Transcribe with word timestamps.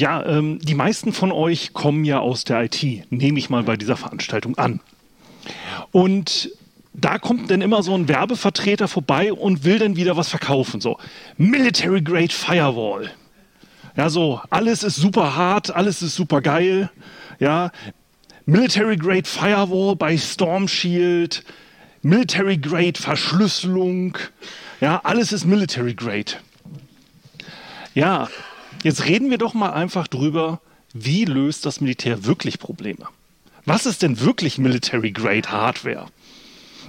Ja, 0.00 0.24
ähm, 0.24 0.58
die 0.62 0.74
meisten 0.74 1.12
von 1.12 1.30
euch 1.30 1.74
kommen 1.74 2.06
ja 2.06 2.20
aus 2.20 2.44
der 2.44 2.64
IT, 2.64 2.82
nehme 3.10 3.38
ich 3.38 3.50
mal 3.50 3.64
bei 3.64 3.76
dieser 3.76 3.98
Veranstaltung 3.98 4.56
an. 4.56 4.80
Und 5.92 6.52
da 6.94 7.18
kommt 7.18 7.50
dann 7.50 7.60
immer 7.60 7.82
so 7.82 7.94
ein 7.94 8.08
Werbevertreter 8.08 8.88
vorbei 8.88 9.30
und 9.30 9.64
will 9.64 9.78
dann 9.78 9.96
wieder 9.96 10.16
was 10.16 10.30
verkaufen. 10.30 10.80
So, 10.80 10.96
Military 11.36 12.00
Grade 12.00 12.32
Firewall. 12.32 13.10
Ja, 13.94 14.08
so, 14.08 14.40
alles 14.48 14.84
ist 14.84 14.96
super 14.96 15.36
hart, 15.36 15.70
alles 15.70 16.00
ist 16.00 16.14
super 16.14 16.40
geil. 16.40 16.88
Ja, 17.38 17.70
Military 18.46 18.96
Grade 18.96 19.28
Firewall 19.28 19.96
bei 19.96 20.16
Storm 20.16 20.66
Shield, 20.66 21.44
Military 22.00 22.56
Grade 22.56 22.98
Verschlüsselung. 22.98 24.16
Ja, 24.80 25.02
alles 25.04 25.30
ist 25.30 25.44
Military 25.44 25.92
Grade. 25.92 26.32
Ja, 27.92 28.30
jetzt 28.82 29.06
reden 29.06 29.30
wir 29.30 29.38
doch 29.38 29.54
mal 29.54 29.70
einfach 29.70 30.08
drüber, 30.08 30.60
wie 30.92 31.24
löst 31.24 31.66
das 31.66 31.80
Militär 31.80 32.24
wirklich 32.24 32.58
Probleme? 32.58 33.06
Was 33.64 33.86
ist 33.86 34.02
denn 34.02 34.20
wirklich 34.20 34.58
Military 34.58 35.12
Grade 35.12 35.50
Hardware? 35.50 36.06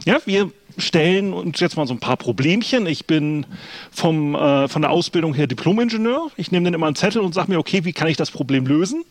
Ja, 0.05 0.19
wir 0.25 0.51
stellen 0.77 1.33
uns 1.33 1.59
jetzt 1.59 1.77
mal 1.77 1.85
so 1.85 1.93
ein 1.93 1.99
paar 1.99 2.17
Problemchen. 2.17 2.87
Ich 2.87 3.05
bin 3.05 3.45
vom, 3.91 4.35
äh, 4.35 4.67
von 4.67 4.81
der 4.81 4.91
Ausbildung 4.91 5.33
her 5.33 5.47
Diplom-Ingenieur. 5.47 6.31
Ich 6.37 6.51
nehme 6.51 6.65
dann 6.65 6.73
immer 6.73 6.87
einen 6.87 6.95
Zettel 6.95 7.21
und 7.21 7.33
sage 7.33 7.51
mir, 7.51 7.59
okay, 7.59 7.83
wie 7.85 7.93
kann 7.93 8.07
ich 8.07 8.17
das 8.17 8.31
Problem 8.31 8.65
lösen? 8.65 9.03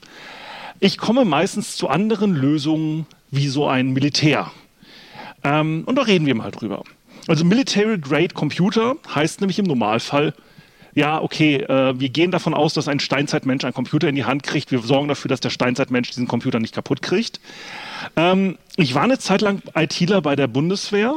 Ich 0.80 0.98
komme 0.98 1.24
meistens 1.24 1.76
zu 1.76 1.88
anderen 1.88 2.34
Lösungen 2.34 3.06
wie 3.30 3.48
so 3.48 3.68
ein 3.68 3.90
Militär. 3.90 4.50
Ähm, 5.44 5.82
und 5.86 5.96
da 5.96 6.02
reden 6.02 6.26
wir 6.26 6.34
mal 6.34 6.50
drüber. 6.50 6.82
Also 7.28 7.44
Military 7.44 7.98
Grade 7.98 8.34
Computer 8.34 8.96
heißt 9.14 9.40
nämlich 9.40 9.58
im 9.58 9.66
Normalfall, 9.66 10.34
ja, 10.94 11.22
okay, 11.22 11.56
äh, 11.56 11.98
wir 11.98 12.08
gehen 12.08 12.30
davon 12.30 12.54
aus, 12.54 12.74
dass 12.74 12.88
ein 12.88 13.00
Steinzeitmensch 13.00 13.64
einen 13.64 13.74
Computer 13.74 14.08
in 14.08 14.14
die 14.14 14.24
Hand 14.24 14.42
kriegt. 14.42 14.72
Wir 14.72 14.80
sorgen 14.80 15.08
dafür, 15.08 15.28
dass 15.28 15.40
der 15.40 15.50
Steinzeitmensch 15.50 16.08
diesen 16.08 16.26
Computer 16.26 16.58
nicht 16.58 16.74
kaputt 16.74 17.02
kriegt. 17.02 17.40
Ähm, 18.16 18.58
ich 18.76 18.94
war 18.94 19.02
eine 19.02 19.18
Zeit 19.18 19.40
lang 19.40 19.62
ITler 19.74 20.20
bei 20.22 20.36
der 20.36 20.48
Bundeswehr. 20.48 21.14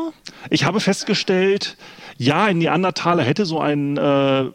Ich 0.49 0.65
habe 0.65 0.79
festgestellt, 0.79 1.77
ja, 2.17 2.45
ein 2.45 2.59
Neandertaler 2.59 3.23
hätte 3.23 3.45
so 3.45 3.59
ein 3.59 3.97
äh, 3.97 4.45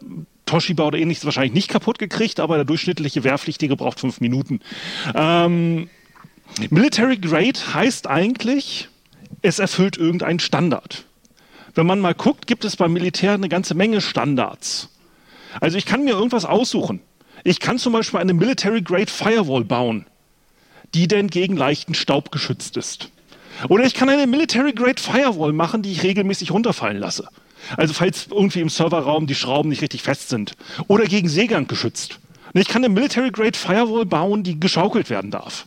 Toshiba 0.45 0.85
oder 0.85 0.97
ähnliches 0.97 1.25
wahrscheinlich 1.25 1.53
nicht 1.53 1.69
kaputt 1.69 1.99
gekriegt, 1.99 2.39
aber 2.39 2.55
der 2.55 2.65
durchschnittliche 2.65 3.23
Wehrpflichtige 3.23 3.75
braucht 3.75 3.99
fünf 3.99 4.21
Minuten. 4.21 4.61
Ähm, 5.13 5.89
Military 6.69 7.17
Grade 7.17 7.59
heißt 7.73 8.07
eigentlich, 8.07 8.89
es 9.41 9.59
erfüllt 9.59 9.97
irgendeinen 9.97 10.39
Standard. 10.39 11.05
Wenn 11.75 11.85
man 11.85 11.99
mal 11.99 12.15
guckt, 12.15 12.47
gibt 12.47 12.65
es 12.65 12.75
beim 12.75 12.93
Militär 12.93 13.33
eine 13.33 13.49
ganze 13.49 13.75
Menge 13.75 14.01
Standards. 14.01 14.89
Also 15.59 15.77
ich 15.77 15.85
kann 15.85 16.03
mir 16.03 16.11
irgendwas 16.11 16.45
aussuchen. 16.45 17.01
Ich 17.43 17.59
kann 17.59 17.77
zum 17.77 17.93
Beispiel 17.93 18.19
eine 18.19 18.33
Military 18.33 18.81
Grade 18.81 19.11
Firewall 19.11 19.63
bauen, 19.63 20.05
die 20.93 21.07
denn 21.07 21.27
gegen 21.27 21.55
leichten 21.55 21.93
Staub 21.93 22.31
geschützt 22.31 22.77
ist. 22.77 23.09
Oder 23.67 23.85
ich 23.85 23.93
kann 23.93 24.09
eine 24.09 24.27
Military 24.27 24.73
Grade 24.73 25.01
Firewall 25.01 25.53
machen, 25.53 25.81
die 25.81 25.91
ich 25.91 26.03
regelmäßig 26.03 26.51
runterfallen 26.51 26.97
lasse. 26.97 27.27
Also 27.77 27.93
falls 27.93 28.27
irgendwie 28.31 28.61
im 28.61 28.69
Serverraum 28.69 29.27
die 29.27 29.35
Schrauben 29.35 29.69
nicht 29.69 29.81
richtig 29.81 30.01
fest 30.01 30.29
sind. 30.29 30.55
Oder 30.87 31.05
gegen 31.05 31.27
Seegang 31.27 31.67
geschützt. 31.67 32.19
Und 32.53 32.61
ich 32.61 32.67
kann 32.67 32.83
eine 32.83 32.93
Military 32.93 33.31
Grade 33.31 33.57
Firewall 33.57 34.05
bauen, 34.05 34.43
die 34.43 34.59
geschaukelt 34.59 35.09
werden 35.09 35.31
darf. 35.31 35.65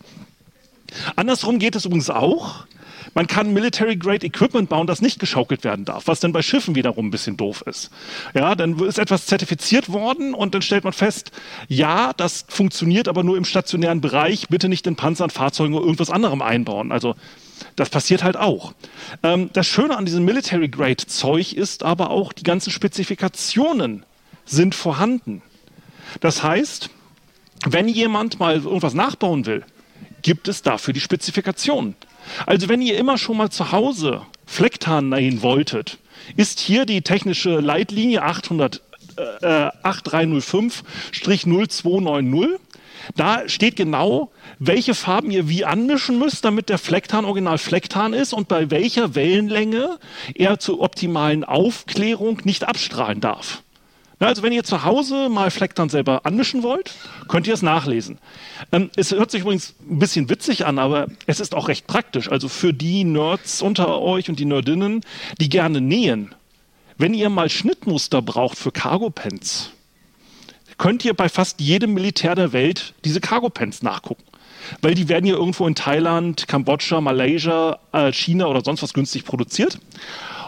Andersrum 1.16 1.58
geht 1.58 1.76
es 1.76 1.84
übrigens 1.84 2.10
auch. 2.10 2.66
Man 3.14 3.26
kann 3.26 3.52
Military-Grade 3.52 4.26
Equipment 4.26 4.68
bauen, 4.68 4.86
das 4.86 5.02
nicht 5.02 5.18
geschaukelt 5.18 5.64
werden 5.64 5.84
darf, 5.84 6.06
was 6.06 6.20
dann 6.20 6.32
bei 6.32 6.40
Schiffen 6.40 6.74
wiederum 6.74 7.08
ein 7.08 7.10
bisschen 7.10 7.36
doof 7.36 7.62
ist. 7.66 7.90
Ja, 8.34 8.54
dann 8.54 8.78
ist 8.78 8.98
etwas 8.98 9.26
zertifiziert 9.26 9.90
worden 9.90 10.32
und 10.32 10.54
dann 10.54 10.62
stellt 10.62 10.84
man 10.84 10.92
fest, 10.92 11.30
ja, 11.68 12.12
das 12.14 12.46
funktioniert 12.48 13.08
aber 13.08 13.22
nur 13.22 13.36
im 13.36 13.44
stationären 13.44 14.00
Bereich, 14.00 14.48
bitte 14.48 14.68
nicht 14.68 14.86
in 14.86 14.96
Panzern, 14.96 15.30
Fahrzeugen 15.30 15.74
oder 15.74 15.84
irgendwas 15.84 16.10
anderem 16.10 16.40
einbauen. 16.40 16.90
Also 16.90 17.14
das 17.76 17.90
passiert 17.90 18.24
halt 18.24 18.36
auch. 18.36 18.72
Ähm, 19.22 19.50
das 19.52 19.66
Schöne 19.66 19.96
an 19.96 20.06
diesem 20.06 20.24
Military-Grade-Zeug 20.24 21.52
ist 21.52 21.82
aber 21.82 22.10
auch, 22.10 22.32
die 22.32 22.44
ganzen 22.44 22.70
Spezifikationen 22.70 24.04
sind 24.44 24.74
vorhanden. 24.74 25.42
Das 26.20 26.42
heißt, 26.42 26.90
wenn 27.66 27.88
jemand 27.88 28.40
mal 28.40 28.56
irgendwas 28.56 28.94
nachbauen 28.94 29.46
will, 29.46 29.64
gibt 30.22 30.48
es 30.48 30.62
dafür 30.62 30.94
die 30.94 31.00
Spezifikationen. 31.00 31.94
Also 32.46 32.68
wenn 32.68 32.82
ihr 32.82 32.98
immer 32.98 33.18
schon 33.18 33.36
mal 33.36 33.50
zu 33.50 33.72
Hause 33.72 34.22
Flecktarn 34.46 35.08
nähen 35.08 35.42
wolltet, 35.42 35.98
ist 36.36 36.60
hier 36.60 36.86
die 36.86 37.02
technische 37.02 37.58
Leitlinie 37.60 38.22
800, 38.22 38.80
äh, 39.16 39.70
8305-0290. 39.82 42.58
Da 43.16 43.48
steht 43.48 43.76
genau, 43.76 44.30
welche 44.58 44.94
Farben 44.94 45.30
ihr 45.30 45.48
wie 45.48 45.64
anmischen 45.64 46.18
müsst, 46.18 46.44
damit 46.44 46.68
der 46.68 46.78
Flecktarn 46.78 47.24
original 47.24 47.58
Flecktarn 47.58 48.12
ist 48.12 48.32
und 48.32 48.46
bei 48.48 48.70
welcher 48.70 49.14
Wellenlänge 49.14 49.98
er 50.34 50.58
zur 50.60 50.80
optimalen 50.80 51.44
Aufklärung 51.44 52.40
nicht 52.44 52.68
abstrahlen 52.68 53.20
darf. 53.20 53.62
Also 54.22 54.42
wenn 54.42 54.52
ihr 54.52 54.64
zu 54.64 54.84
Hause 54.84 55.28
mal 55.28 55.50
Fleck 55.50 55.74
dann 55.74 55.88
selber 55.88 56.24
anmischen 56.24 56.62
wollt, 56.62 56.92
könnt 57.28 57.46
ihr 57.46 57.54
es 57.54 57.62
nachlesen. 57.62 58.18
Ähm, 58.70 58.90
es 58.96 59.10
hört 59.10 59.30
sich 59.30 59.42
übrigens 59.42 59.74
ein 59.88 59.98
bisschen 59.98 60.28
witzig 60.28 60.64
an, 60.64 60.78
aber 60.78 61.08
es 61.26 61.40
ist 61.40 61.54
auch 61.54 61.68
recht 61.68 61.86
praktisch. 61.86 62.30
Also 62.30 62.48
für 62.48 62.72
die 62.72 63.04
Nerds 63.04 63.62
unter 63.62 64.00
euch 64.00 64.28
und 64.28 64.38
die 64.38 64.44
Nerdinnen, 64.44 65.00
die 65.40 65.48
gerne 65.48 65.80
nähen, 65.80 66.34
wenn 66.98 67.14
ihr 67.14 67.30
mal 67.30 67.50
Schnittmuster 67.50 68.22
braucht 68.22 68.58
für 68.58 68.70
Cargo-Pants, 68.70 69.70
könnt 70.78 71.04
ihr 71.04 71.14
bei 71.14 71.28
fast 71.28 71.60
jedem 71.60 71.94
Militär 71.94 72.34
der 72.34 72.52
Welt 72.52 72.94
diese 73.04 73.20
Cargo-Pants 73.20 73.82
nachgucken. 73.82 74.22
Weil 74.80 74.94
die 74.94 75.08
werden 75.08 75.26
ja 75.26 75.34
irgendwo 75.34 75.66
in 75.66 75.74
Thailand, 75.74 76.46
Kambodscha, 76.46 77.00
Malaysia, 77.00 77.78
äh, 77.92 78.12
China 78.12 78.46
oder 78.46 78.62
sonst 78.64 78.82
was 78.82 78.94
günstig 78.94 79.24
produziert. 79.24 79.78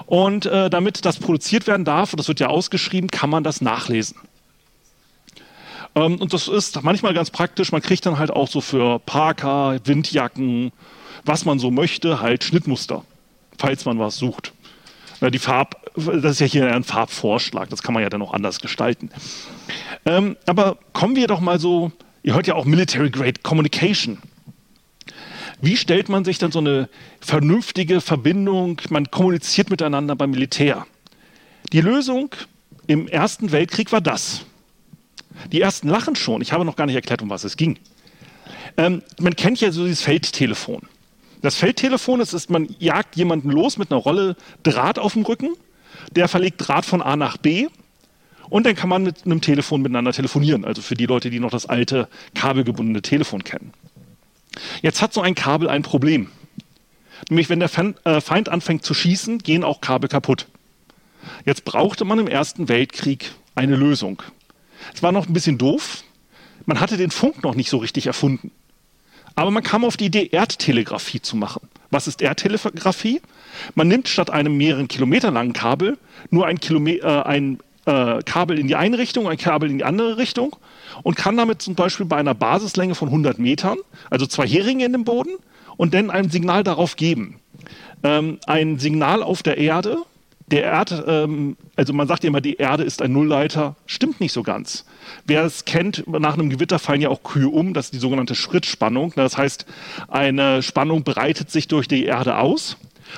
Und 0.07 0.47
äh, 0.47 0.69
damit 0.69 1.05
das 1.05 1.19
produziert 1.19 1.67
werden 1.67 1.85
darf, 1.85 2.13
und 2.13 2.19
das 2.19 2.29
wird 2.29 2.41
ja 2.41 2.49
ausgeschrieben, 2.49 3.11
kann 3.11 3.31
man 3.31 3.43
das 3.43 3.61
nachlesen. 3.61 4.17
Ähm, 5.95 6.17
und 6.21 6.33
das 6.33 6.49
ist 6.49 6.83
manchmal 6.83 7.15
ganz 7.15 7.31
praktisch. 7.31 7.73
Man 7.73 7.83
kriegt 7.83 8.05
dann 8.07 8.19
halt 8.19 8.31
auch 8.31 8.49
so 8.49 8.61
für 8.61 8.99
Parker, 9.01 9.79
Windjacken, 9.85 10.73
was 11.25 11.45
man 11.45 11.59
so 11.59 11.71
möchte, 11.71 12.21
halt 12.21 12.45
Schnittmuster, 12.45 13.05
falls 13.59 13.85
man 13.85 13.99
was 13.99 14.17
sucht. 14.17 14.53
Na, 15.21 15.31
die 15.31 15.39
Farb, 15.39 15.77
das 15.97 16.33
ist 16.33 16.41
ja 16.41 16.47
hier 16.47 16.75
ein 16.75 16.85
Farbvorschlag, 16.85 17.71
das 17.71 17.83
kann 17.83 17.95
man 17.95 18.03
ja 18.03 18.11
dann 18.11 18.21
auch 18.21 18.35
anders 18.35 18.61
gestalten. 18.61 19.11
Ähm, 20.05 20.37
aber 20.47 20.77
kommen 20.93 21.17
wir 21.17 21.29
doch 21.29 21.41
mal 21.41 21.59
so, 21.59 21.93
ihr 22.23 22.35
hört 22.35 22.47
ja 22.47 22.55
auch 22.55 22.65
Military 22.65 23.11
Grade 23.11 23.41
Communication. 23.43 24.19
Wie 25.61 25.77
stellt 25.77 26.09
man 26.09 26.25
sich 26.25 26.39
dann 26.39 26.53
so 26.53 26.59
eine 26.59 26.89
vernünftige 27.21 28.01
Verbindung, 28.01 28.81
man 28.91 29.11
kommuniziert 29.11 29.71
miteinander 29.71 30.17
beim 30.17 30.31
Militär? 30.31 30.87
Die 31.73 31.81
Lösung 31.81 32.35
im 32.87 33.09
Ersten 33.09 33.53
Weltkrieg 33.53 33.93
war 33.93 34.01
das. 34.01 34.45
Die 35.53 35.61
ersten 35.61 35.89
lachen 35.89 36.17
schon. 36.17 36.43
Ich 36.43 36.53
habe 36.53 36.65
noch 36.65 36.77
gar 36.77 36.87
nicht 36.87 36.95
erklärt, 36.95 37.23
um 37.23 37.31
was 37.31 37.45
es 37.45 37.57
ging. 37.57 37.79
Ähm, 38.77 39.03
man 39.19 39.37
kennt 39.37 39.61
ja 39.61 39.71
so 39.73 39.85
dieses 39.85 40.03
Feldtelefon. 40.03 40.83
Das 41.43 41.57
Feldtelefon 41.57 42.21
ist, 42.21 42.33
ist, 42.33 42.51
man 42.51 42.75
jagt 42.79 43.17
jemanden 43.17 43.51
los 43.51 43.77
mit 43.77 43.91
einer 43.91 44.01
Rolle 44.01 44.37
Draht 44.63 44.99
auf 44.99 45.13
dem 45.15 45.23
Rücken. 45.23 45.51
Der 46.13 46.29
verlegt 46.29 46.67
Draht 46.67 46.85
von 46.85 47.03
A 47.03 47.17
nach 47.17 47.37
B. 47.37 47.69
Und 48.51 48.67
dann 48.67 48.75
kann 48.75 48.89
man 48.89 49.03
mit 49.03 49.25
einem 49.25 49.41
Telefon 49.41 49.83
miteinander 49.83 50.13
telefonieren. 50.13 50.65
Also 50.65 50.83
für 50.83 50.95
die 50.95 51.07
Leute, 51.07 51.31
die 51.31 51.41
noch 51.41 51.51
das 51.51 51.67
alte 51.67 52.09
kabelgebundene 52.35 53.03
Telefon 53.03 53.43
kennen. 53.45 53.73
Jetzt 54.83 55.03
hat 55.03 55.13
so 55.13 55.21
ein 55.21 55.35
Kabel 55.35 55.69
ein 55.69 55.83
Problem. 55.83 56.31
Nämlich, 57.29 57.49
wenn 57.49 57.61
der 57.61 57.71
äh, 58.05 58.21
Feind 58.21 58.49
anfängt 58.49 58.85
zu 58.85 58.95
schießen, 58.95 59.39
gehen 59.39 59.65
auch 59.65 59.81
Kabel 59.81 60.09
kaputt. 60.09 60.47
Jetzt 61.45 61.65
brauchte 61.65 62.05
man 62.05 62.19
im 62.19 62.27
Ersten 62.27 62.69
Weltkrieg 62.69 63.33
eine 63.55 63.77
Lösung. 63.77 64.23
Es 64.95 65.03
war 65.03 65.13
noch 65.13 65.27
ein 65.27 65.33
bisschen 65.33 65.59
doof. 65.59 66.05
Man 66.67 66.81
hatte 66.81 66.97
den 66.97 67.11
Funk 67.11 67.43
noch 67.43 67.55
nicht 67.55 67.71
so 67.71 67.79
richtig 67.79 68.07
erfunden. 68.07 68.51
Aber 69.37 69.51
man 69.51 69.63
kam 69.63 69.85
auf 69.85 69.97
die 69.97 70.07
Idee, 70.07 70.29
Erdtelegrafie 70.31 71.21
zu 71.21 71.37
machen. 71.37 71.69
Was 71.91 72.07
ist 72.07 72.23
Erdtelegrafie? 72.23 73.21
Man 73.75 73.89
nimmt 73.89 74.09
statt 74.09 74.31
einem 74.31 74.57
mehreren 74.57 74.89
Kilometer 74.89 75.31
langen 75.31 75.53
Kabel 75.53 75.99
nur 76.31 76.47
ein, 76.47 76.61
Kilome 76.61 76.97
äh, 76.97 77.23
ein 77.23 77.59
äh, 77.87 78.23
Kabel 78.23 78.59
in 78.59 78.69
die 78.69 78.77
eine 78.77 78.99
Richtung, 78.99 79.29
ein 79.29 79.37
Kabel 79.37 79.71
in 79.71 79.79
die 79.79 79.85
andere 79.85 80.17
Richtung 80.17 80.57
und 81.03 81.17
kann 81.17 81.37
damit 81.37 81.63
zum 81.63 81.75
Beispiel 81.75 82.07
bei 82.07 82.17
einer 82.17 82.35
Basislänge 82.35 82.95
von 82.95 83.09
100 83.09 83.39
Metern, 83.39 83.79
also 84.11 84.27
zwei 84.27 84.47
Heringe 84.47 84.85
in 84.85 84.93
dem 84.93 85.05
Boden, 85.05 85.33
und 85.77 85.95
dann 85.95 86.11
ein 86.11 86.31
Signal 86.31 86.63
darauf 86.63 86.97
geben. 86.97 87.41
Ähm, 88.03 88.39
ein 88.47 88.79
Signal 88.79 89.23
auf 89.23 89.43
der 89.43 89.59
Erde, 89.59 89.99
der 90.47 90.63
Erd, 90.65 91.03
ähm, 91.07 91.57
also 91.75 91.93
man 91.93 92.07
sagt 92.07 92.23
ja 92.23 92.29
immer, 92.29 92.41
die 92.41 92.57
Erde 92.57 92.85
ist 92.85 93.01
ein 93.03 93.13
Nullleiter, 93.13 93.77
stimmt 93.87 94.21
nicht 94.21 94.33
so 94.33 94.43
ganz. 94.43 94.85
Wer 95.27 95.45
es 95.45 95.65
kennt, 95.65 96.07
nach 96.07 96.35
einem 96.35 96.51
Gewitter 96.51 96.79
fallen 96.79 97.01
ja 97.01 97.09
auch 97.09 97.23
Kühe 97.23 97.49
um, 97.49 97.73
das 97.73 97.87
ist 97.87 97.95
die 97.95 97.99
sogenannte 97.99 98.35
Schrittspannung. 98.35 99.13
Das 99.17 99.39
heißt, 99.39 99.67
eine 100.09 100.63
Spannung 100.63 101.03
breitet 101.03 101.51
sich 101.51 101.67
durch 101.67 101.89
die 101.89 102.05
Erde 102.05 102.39
aus. 102.39 102.77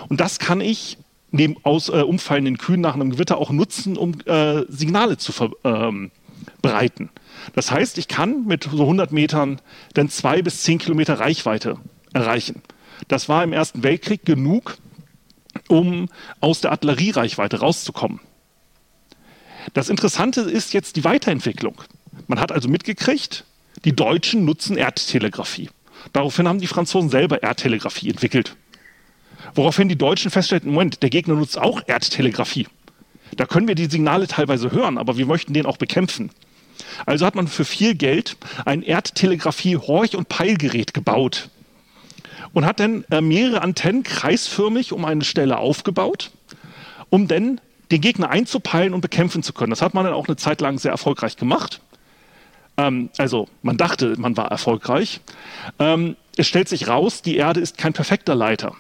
Und 0.09 0.21
das 0.21 0.39
kann 0.39 0.61
ich 0.61 0.99
neben 1.37 1.57
aus, 1.63 1.89
äh, 1.89 2.03
umfallenden 2.03 2.59
Kühen 2.59 2.81
nach 2.81 2.95
einem 2.95 3.11
Gewitter 3.11 3.39
auch 3.39 3.51
nutzen, 3.51 3.97
um 3.97 4.21
äh, 4.27 4.63
Signale 4.69 5.19
zu 5.19 5.33
ver 5.33 5.51
ähm. 5.65 6.11
Das 7.55 7.71
heißt, 7.71 7.97
ich 7.99 8.09
kann 8.09 8.45
mit 8.45 8.65
so 8.65 8.83
100 8.83 9.13
Metern 9.13 9.61
dann 9.95 10.09
zwei 10.09 10.43
bis 10.43 10.63
zehn 10.63 10.79
Kilometer 10.79 11.21
Reichweite 11.21 11.79
erreichen. 12.13 12.63
Das 13.07 13.29
war 13.29 13.45
im 13.45 13.53
Ersten 13.53 13.85
Weltkrieg 13.85 14.25
genug, 14.25 14.79
um 15.69 16.09
aus 16.41 16.61
der 16.61 16.73
Artilleriereichweite 16.73 17.61
rauszukommen. 17.61 18.21
Das 19.75 19.89
Interessante 19.89 20.41
ist 20.41 20.73
jetzt 20.75 20.97
die 20.97 21.05
Weiterentwicklung. 21.05 21.81
Man 22.27 22.41
hat 22.41 22.51
also 22.51 22.69
mitgekriegt, 22.69 23.45
die 23.85 23.95
Deutschen 23.95 24.45
nutzen 24.45 24.77
Erdtelegrafie. 24.77 25.71
Daraufhin 26.13 26.49
haben 26.49 26.61
die 26.61 26.67
Franzosen 26.67 27.11
selber 27.11 27.43
Erdtelegrafie 27.43 28.11
entwickelt. 28.11 28.57
Woraufhin 29.57 29.89
die 29.89 29.97
Deutschen 29.97 30.31
feststellten, 30.31 30.71
Moment, 30.71 31.03
der 31.03 31.11
Gegner 31.11 31.35
nutzt 31.35 31.59
auch 31.59 31.83
Erdtelegrafie. 31.87 32.69
Da 33.37 33.47
können 33.47 33.67
wir 33.67 33.75
die 33.75 33.87
Signale 33.87 34.27
teilweise 34.27 34.71
hören, 34.71 34.99
aber 34.99 35.17
wir 35.17 35.27
möchten 35.27 35.55
den 35.55 35.67
auch 35.67 35.79
bekämpfen. 35.79 36.31
Also 37.07 37.25
hat 37.25 37.35
man 37.35 37.49
für 37.49 37.65
viel 37.65 37.95
Geld 37.95 38.37
ein 38.67 38.83
Erdtelegrafie-Horch- 38.83 40.15
und 40.15 40.29
Peilgerät 40.29 40.95
gebaut 40.95 41.49
und 42.53 42.67
hat 42.67 42.81
dann 42.81 43.05
äh, 43.11 43.21
mehrere 43.21 43.63
Antennen 43.63 44.03
kreisförmig 44.03 44.93
um 44.93 45.05
eine 45.05 45.25
Stelle 45.25 45.57
aufgebaut, 45.59 46.31
um 47.09 47.27
dann 47.27 47.61
den 47.91 48.01
Gegner 48.01 48.31
einzupeilen 48.31 48.93
und 48.93 49.01
bekämpfen 49.01 49.43
zu 49.43 49.53
können. 49.53 49.71
Das 49.71 49.83
hat 49.83 49.95
man 49.95 50.05
dann 50.05 50.15
auch 50.15 50.27
eine 50.27 50.37
Zeit 50.37 50.61
lang 50.61 50.79
sehr 50.79 50.91
erfolgreich 50.91 51.37
gemacht. 51.37 51.81
Ähm, 52.77 53.09
also 53.17 53.49
man 53.63 53.79
dachte, 53.79 54.15
man 54.19 54.37
war 54.37 54.51
erfolgreich. 54.51 55.21
Ähm, 55.79 56.17
es 56.37 56.47
stellt 56.47 56.69
sich 56.69 56.89
raus, 56.89 57.23
die 57.23 57.37
Erde 57.37 57.61
ist 57.61 57.79
kein 57.79 57.95
perfekter 57.95 58.35
Leiter, 58.35 58.75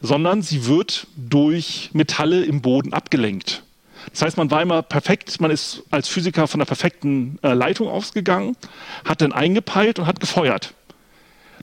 sondern 0.00 0.42
sie 0.42 0.66
wird 0.66 1.06
durch 1.16 1.90
Metalle 1.92 2.44
im 2.44 2.60
Boden 2.60 2.92
abgelenkt. 2.92 3.62
Das 4.12 4.22
heißt, 4.22 4.36
man 4.36 4.50
war 4.50 4.62
immer 4.62 4.82
perfekt, 4.82 5.40
man 5.40 5.50
ist 5.50 5.82
als 5.90 6.08
Physiker 6.08 6.46
von 6.46 6.60
der 6.60 6.66
perfekten 6.66 7.38
äh, 7.42 7.54
Leitung 7.54 7.88
ausgegangen, 7.88 8.56
hat 9.04 9.20
dann 9.20 9.32
eingepeilt 9.32 9.98
und 9.98 10.06
hat 10.06 10.20
gefeuert. 10.20 10.74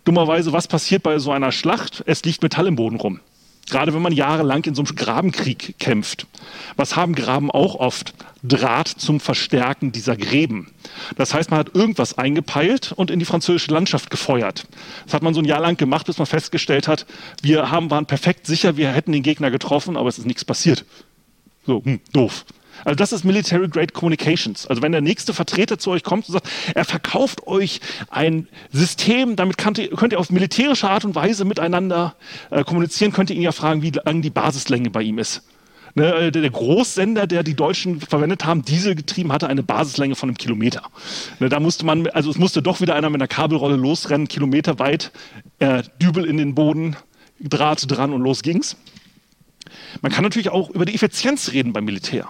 Dummerweise, 0.03 0.51
was 0.51 0.67
passiert 0.67 1.03
bei 1.03 1.19
so 1.19 1.31
einer 1.31 1.51
Schlacht? 1.51 2.03
Es 2.05 2.23
liegt 2.23 2.43
Metall 2.43 2.67
im 2.67 2.75
Boden 2.75 2.97
rum. 2.97 3.21
Gerade 3.69 3.93
wenn 3.93 4.01
man 4.01 4.13
jahrelang 4.13 4.63
in 4.65 4.75
so 4.75 4.83
einem 4.83 4.95
Grabenkrieg 4.95 5.75
kämpft. 5.79 6.27
Was 6.75 6.95
haben 6.95 7.15
Graben 7.15 7.49
auch 7.49 7.75
oft? 7.75 8.13
Draht 8.43 8.89
zum 8.89 9.21
Verstärken 9.21 9.93
dieser 9.93 10.17
Gräben. 10.17 10.71
Das 11.15 11.33
heißt, 11.33 11.49
man 11.49 11.59
hat 11.59 11.73
irgendwas 11.73 12.17
eingepeilt 12.17 12.91
und 12.93 13.09
in 13.09 13.19
die 13.19 13.25
französische 13.25 13.71
Landschaft 13.71 14.09
gefeuert. 14.09 14.67
Das 15.05 15.13
hat 15.13 15.23
man 15.23 15.33
so 15.33 15.39
ein 15.39 15.45
Jahr 15.45 15.61
lang 15.61 15.77
gemacht, 15.77 16.07
bis 16.07 16.17
man 16.17 16.27
festgestellt 16.27 16.89
hat, 16.89 17.05
wir 17.41 17.71
haben, 17.71 17.89
waren 17.89 18.05
perfekt 18.05 18.47
sicher, 18.47 18.75
wir 18.75 18.91
hätten 18.91 19.13
den 19.13 19.23
Gegner 19.23 19.49
getroffen, 19.49 19.95
aber 19.95 20.09
es 20.09 20.17
ist 20.17 20.25
nichts 20.25 20.43
passiert. 20.43 20.83
So, 21.65 21.81
hm, 21.85 22.01
doof. 22.11 22.45
Also 22.85 22.95
das 22.95 23.13
ist 23.13 23.23
Military 23.23 23.67
Grade 23.67 23.93
Communications. 23.93 24.67
Also 24.67 24.81
wenn 24.81 24.91
der 24.91 25.01
nächste 25.01 25.33
Vertreter 25.33 25.77
zu 25.77 25.91
euch 25.91 26.03
kommt 26.03 26.27
und 26.27 26.33
sagt, 26.33 26.49
er 26.75 26.85
verkauft 26.85 27.47
euch 27.47 27.79
ein 28.09 28.47
System, 28.71 29.35
damit 29.35 29.57
könnt 29.57 29.77
ihr, 29.77 29.89
könnt 29.89 30.13
ihr 30.13 30.19
auf 30.19 30.29
militärische 30.29 30.89
Art 30.89 31.05
und 31.05 31.15
Weise 31.15 31.45
miteinander 31.45 32.15
äh, 32.49 32.63
kommunizieren, 32.63 33.11
könnt 33.11 33.29
ihr 33.29 33.35
ihn 33.35 33.41
ja 33.41 33.51
fragen, 33.51 33.81
wie 33.81 33.91
lang 33.91 34.21
die 34.21 34.29
Basislänge 34.29 34.89
bei 34.89 35.01
ihm 35.01 35.19
ist. 35.19 35.43
Ne, 35.95 36.11
äh, 36.15 36.31
der 36.31 36.49
Großsender, 36.49 37.27
der 37.27 37.43
die 37.43 37.53
Deutschen 37.53 38.01
verwendet 38.01 38.45
haben, 38.45 38.65
Dieselgetrieben, 38.65 39.31
hatte 39.31 39.47
eine 39.47 39.61
Basislänge 39.61 40.15
von 40.15 40.29
einem 40.29 40.37
Kilometer. 40.37 40.81
Ne, 41.39 41.49
da 41.49 41.59
musste 41.59 41.85
man, 41.85 42.07
also 42.07 42.31
es 42.31 42.39
musste 42.39 42.63
doch 42.63 42.81
wieder 42.81 42.95
einer 42.95 43.11
mit 43.11 43.21
einer 43.21 43.27
Kabelrolle 43.27 43.75
losrennen, 43.75 44.27
kilometerweit, 44.27 45.11
äh, 45.59 45.83
Dübel 46.01 46.25
in 46.25 46.37
den 46.37 46.55
Boden, 46.55 46.95
Draht 47.39 47.85
dran 47.91 48.13
und 48.13 48.21
los 48.21 48.41
ging's. 48.41 48.75
Man 50.01 50.11
kann 50.11 50.23
natürlich 50.23 50.49
auch 50.49 50.69
über 50.69 50.85
die 50.85 50.95
Effizienz 50.95 51.51
reden 51.51 51.73
beim 51.73 51.85
Militär. 51.85 52.29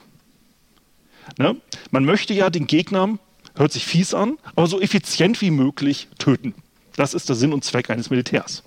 Ne? 1.38 1.56
Man 1.92 2.06
möchte 2.06 2.34
ja 2.34 2.50
den 2.50 2.68
Gegner, 2.68 3.18
hört 3.56 3.72
sich 3.72 3.86
fies 3.86 4.14
an, 4.14 4.38
aber 4.56 4.68
so 4.68 4.82
effizient 4.82 5.42
wie 5.42 5.52
möglich 5.52 6.08
töten. 6.20 6.54
Das 6.96 7.14
ist 7.14 7.30
der 7.30 7.36
Sinn 7.36 7.54
und 7.54 7.64
Zweck 7.64 7.90
eines 7.90 8.10
Militärs. 8.10 8.64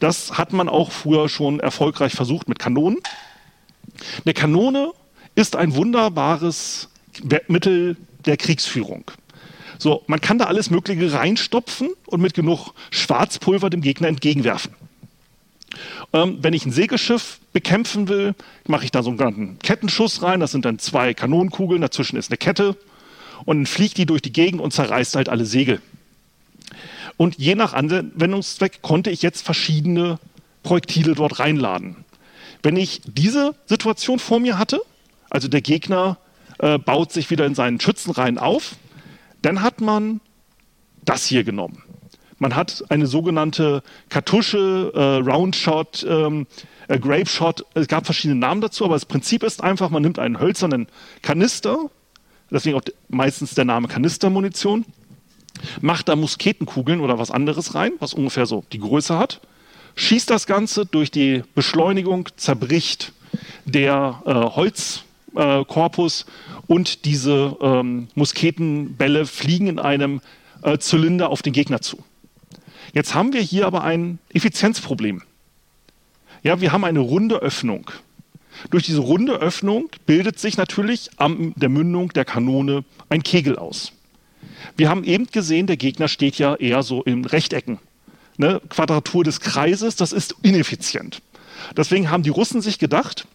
Das 0.00 0.36
hat 0.36 0.52
man 0.52 0.68
auch 0.68 0.92
früher 0.92 1.28
schon 1.28 1.60
erfolgreich 1.60 2.14
versucht 2.14 2.48
mit 2.48 2.58
Kanonen. 2.58 2.98
Eine 4.24 4.34
Kanone 4.34 4.92
ist 5.34 5.56
ein 5.56 5.74
wunderbares 5.74 6.88
Mittel 7.48 7.96
der 8.26 8.36
Kriegsführung. 8.36 9.10
So, 9.78 10.02
man 10.06 10.20
kann 10.20 10.38
da 10.38 10.46
alles 10.46 10.70
Mögliche 10.70 11.12
reinstopfen 11.12 11.90
und 12.06 12.20
mit 12.20 12.34
genug 12.34 12.72
Schwarzpulver 12.90 13.70
dem 13.70 13.80
Gegner 13.80 14.08
entgegenwerfen. 14.08 14.74
Ähm, 16.12 16.38
wenn 16.42 16.54
ich 16.54 16.66
ein 16.66 16.72
Segelschiff 16.72 17.40
bekämpfen 17.52 18.08
will, 18.08 18.34
mache 18.66 18.84
ich 18.84 18.90
da 18.90 19.02
so 19.02 19.10
einen 19.10 19.58
Kettenschuss 19.58 20.22
rein. 20.22 20.40
Das 20.40 20.52
sind 20.52 20.64
dann 20.64 20.78
zwei 20.78 21.14
Kanonenkugeln, 21.14 21.80
dazwischen 21.80 22.16
ist 22.16 22.30
eine 22.30 22.38
Kette. 22.38 22.76
Und 23.44 23.58
dann 23.58 23.66
fliegt 23.66 23.98
die 23.98 24.06
durch 24.06 24.22
die 24.22 24.32
Gegend 24.32 24.60
und 24.60 24.72
zerreißt 24.72 25.16
halt 25.16 25.28
alle 25.28 25.44
Segel. 25.44 25.80
Und 27.16 27.36
je 27.38 27.54
nach 27.54 27.72
Anwendungszweck 27.72 28.82
konnte 28.82 29.10
ich 29.10 29.22
jetzt 29.22 29.42
verschiedene 29.42 30.18
Projektile 30.62 31.14
dort 31.14 31.38
reinladen. 31.38 31.96
Wenn 32.62 32.76
ich 32.76 33.00
diese 33.06 33.54
Situation 33.66 34.18
vor 34.18 34.40
mir 34.40 34.58
hatte, 34.58 34.80
also 35.30 35.48
der 35.48 35.60
Gegner 35.60 36.18
äh, 36.58 36.78
baut 36.78 37.12
sich 37.12 37.30
wieder 37.30 37.46
in 37.46 37.54
seinen 37.54 37.80
Schützenreihen 37.80 38.38
auf, 38.38 38.76
dann 39.42 39.62
hat 39.62 39.80
man 39.80 40.20
das 41.04 41.26
hier 41.26 41.44
genommen. 41.44 41.82
Man 42.38 42.54
hat 42.54 42.84
eine 42.90 43.06
sogenannte 43.06 43.82
Kartusche, 44.08 44.92
äh, 44.94 45.28
Roundshot, 45.28 46.06
ähm, 46.08 46.46
äh, 46.88 46.98
Grape 46.98 47.26
Shot. 47.26 47.64
Es 47.74 47.88
gab 47.88 48.04
verschiedene 48.04 48.38
Namen 48.38 48.60
dazu, 48.60 48.84
aber 48.84 48.94
das 48.94 49.06
Prinzip 49.06 49.42
ist 49.42 49.62
einfach, 49.62 49.90
man 49.90 50.02
nimmt 50.02 50.18
einen 50.18 50.38
hölzernen 50.38 50.86
Kanister, 51.22 51.90
deswegen 52.50 52.76
auch 52.76 52.82
meistens 53.08 53.54
der 53.54 53.64
Name 53.64 53.88
Kanistermunition, 53.88 54.84
macht 55.80 56.08
da 56.08 56.16
Musketenkugeln 56.16 57.00
oder 57.00 57.18
was 57.18 57.30
anderes 57.30 57.74
rein, 57.74 57.92
was 57.98 58.12
ungefähr 58.12 58.44
so 58.44 58.64
die 58.72 58.78
Größe 58.78 59.18
hat, 59.18 59.40
schießt 59.94 60.28
das 60.28 60.46
Ganze 60.46 60.84
durch 60.84 61.10
die 61.10 61.42
Beschleunigung, 61.54 62.28
zerbricht 62.36 63.12
der 63.64 64.22
äh, 64.26 64.32
Holzkorpus 64.34 66.22
äh, 66.22 66.62
und 66.66 67.04
diese 67.06 67.56
ähm, 67.60 68.08
Musketenbälle 68.14 69.24
fliegen 69.24 69.68
in 69.68 69.78
einem 69.78 70.20
äh, 70.62 70.78
Zylinder 70.78 71.30
auf 71.30 71.42
den 71.42 71.52
Gegner 71.54 71.80
zu. 71.80 72.04
Jetzt 72.96 73.14
haben 73.14 73.34
wir 73.34 73.42
hier 73.42 73.66
aber 73.66 73.84
ein 73.84 74.20
Effizienzproblem. 74.32 75.20
Ja, 76.42 76.62
wir 76.62 76.72
haben 76.72 76.82
eine 76.82 77.00
runde 77.00 77.36
Öffnung. 77.36 77.90
Durch 78.70 78.86
diese 78.86 79.00
runde 79.00 79.34
Öffnung 79.34 79.90
bildet 80.06 80.38
sich 80.38 80.56
natürlich 80.56 81.10
an 81.18 81.52
der 81.56 81.68
Mündung 81.68 82.14
der 82.14 82.24
Kanone 82.24 82.86
ein 83.10 83.22
Kegel 83.22 83.58
aus. 83.58 83.92
Wir 84.78 84.88
haben 84.88 85.04
eben 85.04 85.26
gesehen, 85.26 85.66
der 85.66 85.76
Gegner 85.76 86.08
steht 86.08 86.38
ja 86.38 86.54
eher 86.54 86.82
so 86.82 87.02
in 87.02 87.26
Rechtecken. 87.26 87.80
Ne? 88.38 88.62
Quadratur 88.70 89.24
des 89.24 89.40
Kreises, 89.40 89.96
das 89.96 90.12
ist 90.12 90.34
ineffizient. 90.40 91.20
Deswegen 91.76 92.10
haben 92.10 92.22
die 92.22 92.30
Russen 92.30 92.62
sich 92.62 92.78
gedacht, 92.78 93.26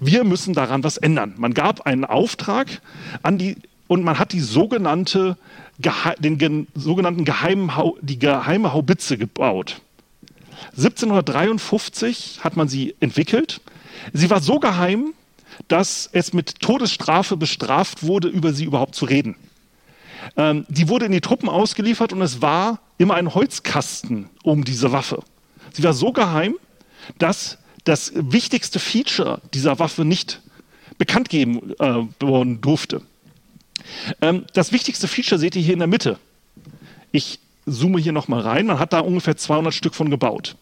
wir 0.00 0.24
müssen 0.24 0.54
daran 0.54 0.84
was 0.84 0.96
ändern. 0.96 1.34
Man 1.36 1.52
gab 1.52 1.82
einen 1.82 2.06
Auftrag 2.06 2.80
an 3.22 3.36
die 3.36 3.56
und 3.88 4.04
man 4.04 4.18
hat 4.18 4.32
die 4.32 4.40
sogenannte 4.40 5.36
den 6.18 6.66
sogenannten 6.74 7.24
geheimen, 7.24 7.70
die 8.00 8.18
geheime 8.18 8.72
Haubitze 8.72 9.18
gebaut. 9.18 9.80
1753 10.76 12.40
hat 12.42 12.56
man 12.56 12.68
sie 12.68 12.94
entwickelt. 13.00 13.60
Sie 14.12 14.30
war 14.30 14.40
so 14.40 14.58
geheim, 14.58 15.12
dass 15.68 16.08
es 16.12 16.32
mit 16.32 16.60
Todesstrafe 16.60 17.36
bestraft 17.36 18.02
wurde, 18.02 18.28
über 18.28 18.52
sie 18.52 18.64
überhaupt 18.64 18.94
zu 18.94 19.04
reden. 19.04 19.36
Ähm, 20.36 20.64
die 20.68 20.88
wurde 20.88 21.06
in 21.06 21.12
die 21.12 21.20
Truppen 21.20 21.48
ausgeliefert 21.48 22.12
und 22.12 22.22
es 22.22 22.40
war 22.40 22.80
immer 22.98 23.14
ein 23.14 23.34
Holzkasten 23.34 24.28
um 24.42 24.64
diese 24.64 24.92
Waffe. 24.92 25.22
Sie 25.72 25.82
war 25.82 25.94
so 25.94 26.12
geheim, 26.12 26.54
dass 27.18 27.58
das 27.84 28.12
wichtigste 28.14 28.78
Feature 28.78 29.40
dieser 29.52 29.78
Waffe 29.78 30.04
nicht 30.04 30.40
bekannt 30.98 31.28
geben 31.28 31.72
äh, 31.80 32.06
worden 32.20 32.60
durfte. 32.60 33.02
Ähm, 34.20 34.44
das 34.52 34.72
wichtigste 34.72 35.08
Feature 35.08 35.38
seht 35.38 35.56
ihr 35.56 35.62
hier 35.62 35.74
in 35.74 35.78
der 35.78 35.88
Mitte. 35.88 36.18
Ich 37.10 37.38
zoome 37.66 38.00
hier 38.00 38.12
nochmal 38.12 38.40
rein. 38.40 38.66
Man 38.66 38.78
hat 38.78 38.92
da 38.92 39.00
ungefähr 39.00 39.36
200 39.36 39.72
Stück 39.72 39.94
von 39.94 40.10
gebaut. 40.10 40.56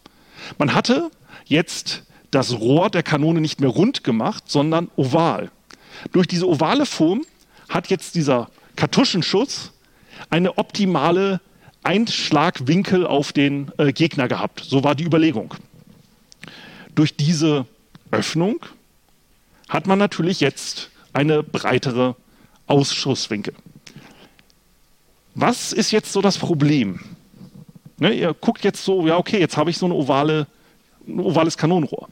Man 0.57 0.73
hatte 0.73 1.11
jetzt 1.45 2.03
das 2.31 2.53
Rohr 2.53 2.89
der 2.89 3.03
Kanone 3.03 3.41
nicht 3.41 3.59
mehr 3.59 3.69
rund 3.69 4.03
gemacht, 4.03 4.45
sondern 4.47 4.89
oval. 4.95 5.51
Durch 6.11 6.27
diese 6.27 6.47
ovale 6.47 6.85
Form 6.85 7.25
hat 7.69 7.89
jetzt 7.89 8.15
dieser 8.15 8.49
Kartuschenschuss 8.75 9.71
eine 10.29 10.57
optimale 10.57 11.41
Einschlagwinkel 11.83 13.05
auf 13.07 13.33
den 13.33 13.71
äh, 13.77 13.91
Gegner 13.91 14.27
gehabt. 14.27 14.63
So 14.67 14.83
war 14.83 14.95
die 14.95 15.03
Überlegung. 15.03 15.55
Durch 16.95 17.15
diese 17.15 17.65
Öffnung 18.11 18.59
hat 19.67 19.87
man 19.87 19.97
natürlich 19.97 20.39
jetzt 20.41 20.89
eine 21.13 21.43
breitere 21.43 22.15
Ausschusswinkel. 22.71 23.53
Was 25.35 25.73
ist 25.73 25.91
jetzt 25.91 26.11
so 26.11 26.21
das 26.21 26.37
Problem? 26.37 26.99
Ne, 27.99 28.13
ihr 28.13 28.33
guckt 28.33 28.63
jetzt 28.63 28.83
so, 28.83 29.05
ja, 29.05 29.17
okay, 29.17 29.39
jetzt 29.39 29.57
habe 29.57 29.69
ich 29.69 29.77
so 29.77 29.85
eine 29.85 29.95
ovale, 29.95 30.47
ein 31.07 31.19
ovales 31.19 31.57
Kanonenrohr. 31.57 32.09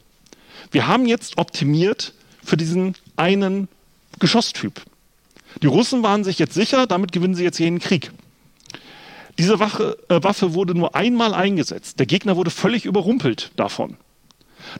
Wir 0.70 0.86
haben 0.86 1.06
jetzt 1.06 1.38
optimiert 1.38 2.14
für 2.44 2.56
diesen 2.56 2.94
einen 3.16 3.68
Geschosstyp. 4.18 4.82
Die 5.62 5.66
Russen 5.66 6.02
waren 6.02 6.24
sich 6.24 6.38
jetzt 6.38 6.54
sicher, 6.54 6.86
damit 6.86 7.12
gewinnen 7.12 7.34
sie 7.34 7.42
jetzt 7.44 7.58
jeden 7.58 7.80
Krieg. 7.80 8.12
Diese 9.38 9.58
Waffe, 9.58 9.98
äh, 10.08 10.22
Waffe 10.22 10.54
wurde 10.54 10.74
nur 10.74 10.94
einmal 10.94 11.34
eingesetzt. 11.34 11.98
Der 11.98 12.06
Gegner 12.06 12.36
wurde 12.36 12.50
völlig 12.50 12.84
überrumpelt 12.84 13.50
davon. 13.56 13.96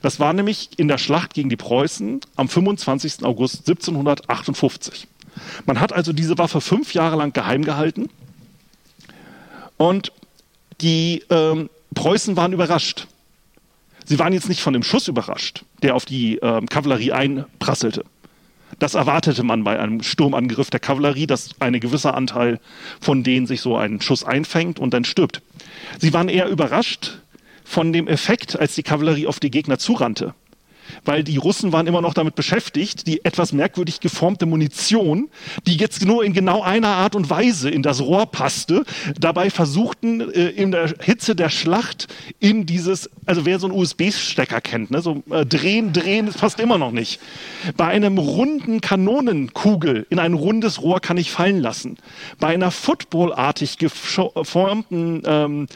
Das 0.03 0.21
war 0.21 0.33
nämlich 0.33 0.71
in 0.77 0.89
der 0.89 0.99
Schlacht 0.99 1.35
gegen 1.35 1.49
die 1.49 1.57
Preußen 1.57 2.21
am 2.37 2.49
25. 2.49 3.25
August 3.25 3.67
1758. 3.67 5.09
Man 5.67 5.81
hat 5.81 5.93
also 5.93 6.13
diese 6.13 6.39
Waffe 6.39 6.61
fünf 6.61 6.95
Jahre 6.95 7.17
lang 7.17 7.33
geheim 7.33 7.65
gehalten 7.65 8.09
und 9.77 10.13
die 10.81 11.25
ähm, 11.31 11.71
Preußen 11.95 12.37
waren 12.37 12.53
überrascht. 12.53 13.07
Sie 14.05 14.19
waren 14.19 14.33
jetzt 14.33 14.49
nicht 14.49 14.61
von 14.61 14.73
dem 14.73 14.83
Schuss 14.83 15.09
überrascht, 15.09 15.65
der 15.83 15.95
auf 15.95 16.05
die 16.05 16.37
ähm, 16.37 16.67
Kavallerie 16.67 17.13
einprasselte. 17.13 18.05
Das 18.79 18.95
erwartete 18.95 19.43
man 19.43 19.65
bei 19.65 19.79
einem 19.79 20.03
Sturmangriff 20.03 20.71
der 20.71 20.81
Kavallerie, 20.81 21.27
dass 21.27 21.51
ein 21.61 21.79
gewisser 21.81 22.15
Anteil 22.15 22.61
von 23.01 23.23
denen 23.23 23.47
sich 23.47 23.61
so 23.61 23.77
einen 23.77 24.01
Schuss 24.01 24.25
einfängt 24.25 24.79
und 24.79 24.95
dann 24.95 25.05
stirbt. 25.05 25.43
Sie 25.99 26.13
waren 26.13 26.29
eher 26.29 26.49
überrascht 26.49 27.19
von 27.65 27.93
dem 27.93 28.09
Effekt, 28.09 28.59
als 28.59 28.75
die 28.75 28.83
Kavallerie 28.83 29.27
auf 29.27 29.41
die 29.41 29.51
Gegner 29.51 29.79
zurannte 29.79 30.35
weil 31.05 31.25
die 31.25 31.37
Russen 31.37 31.73
waren 31.73 31.87
immer 31.87 32.01
noch 32.01 32.15
damit 32.15 32.35
beschäftigt, 32.35 33.07
die 33.07 33.25
etwas 33.25 33.53
merkwürdig 33.53 34.01
geformte 34.01 34.47
Munition, 34.47 35.29
die 35.67 35.77
jetzt 35.77 36.05
nur 36.05 36.25
in 36.25 36.33
genau 36.33 36.63
einer 36.63 36.89
Art 36.89 37.15
und 37.15 37.31
Weise 37.31 37.71
in 37.71 37.83
das 37.83 38.01
Rohr 38.01 38.27
passte, 38.27 38.85
dabei 39.19 39.51
versuchten 39.51 40.21
äh, 40.21 40.49
in 40.49 40.71
der 40.71 40.95
Hitze 41.01 41.35
der 41.35 41.49
Schlacht 41.49 42.09
in 42.39 42.67
dieses, 42.67 43.11
also 43.27 43.45
wer 43.45 43.59
so 43.59 43.67
einen 43.67 43.77
USB-Stecker 43.77 44.61
kennt, 44.61 44.91
ne, 44.91 45.03
so 45.03 45.23
äh, 45.31 45.45
drehen, 45.47 45.93
drehen, 45.93 46.27
das 46.27 46.37
passt 46.39 46.61
immer 46.61 46.79
noch 46.79 46.93
nicht. 46.93 47.21
Bei 47.77 47.87
einem 47.87 48.19
runden 48.19 48.81
Kanonenkugel 48.81 50.07
in 50.11 50.19
ein 50.19 50.35
rundes 50.35 50.83
Rohr 50.83 51.01
kann 51.01 51.17
ich 51.17 51.31
fallen 51.31 51.61
lassen. 51.61 51.97
Bei 52.39 52.49
einer 52.49 52.71
footballartig 52.71 53.79
geformten 53.79 55.23
ähm, 55.25 55.67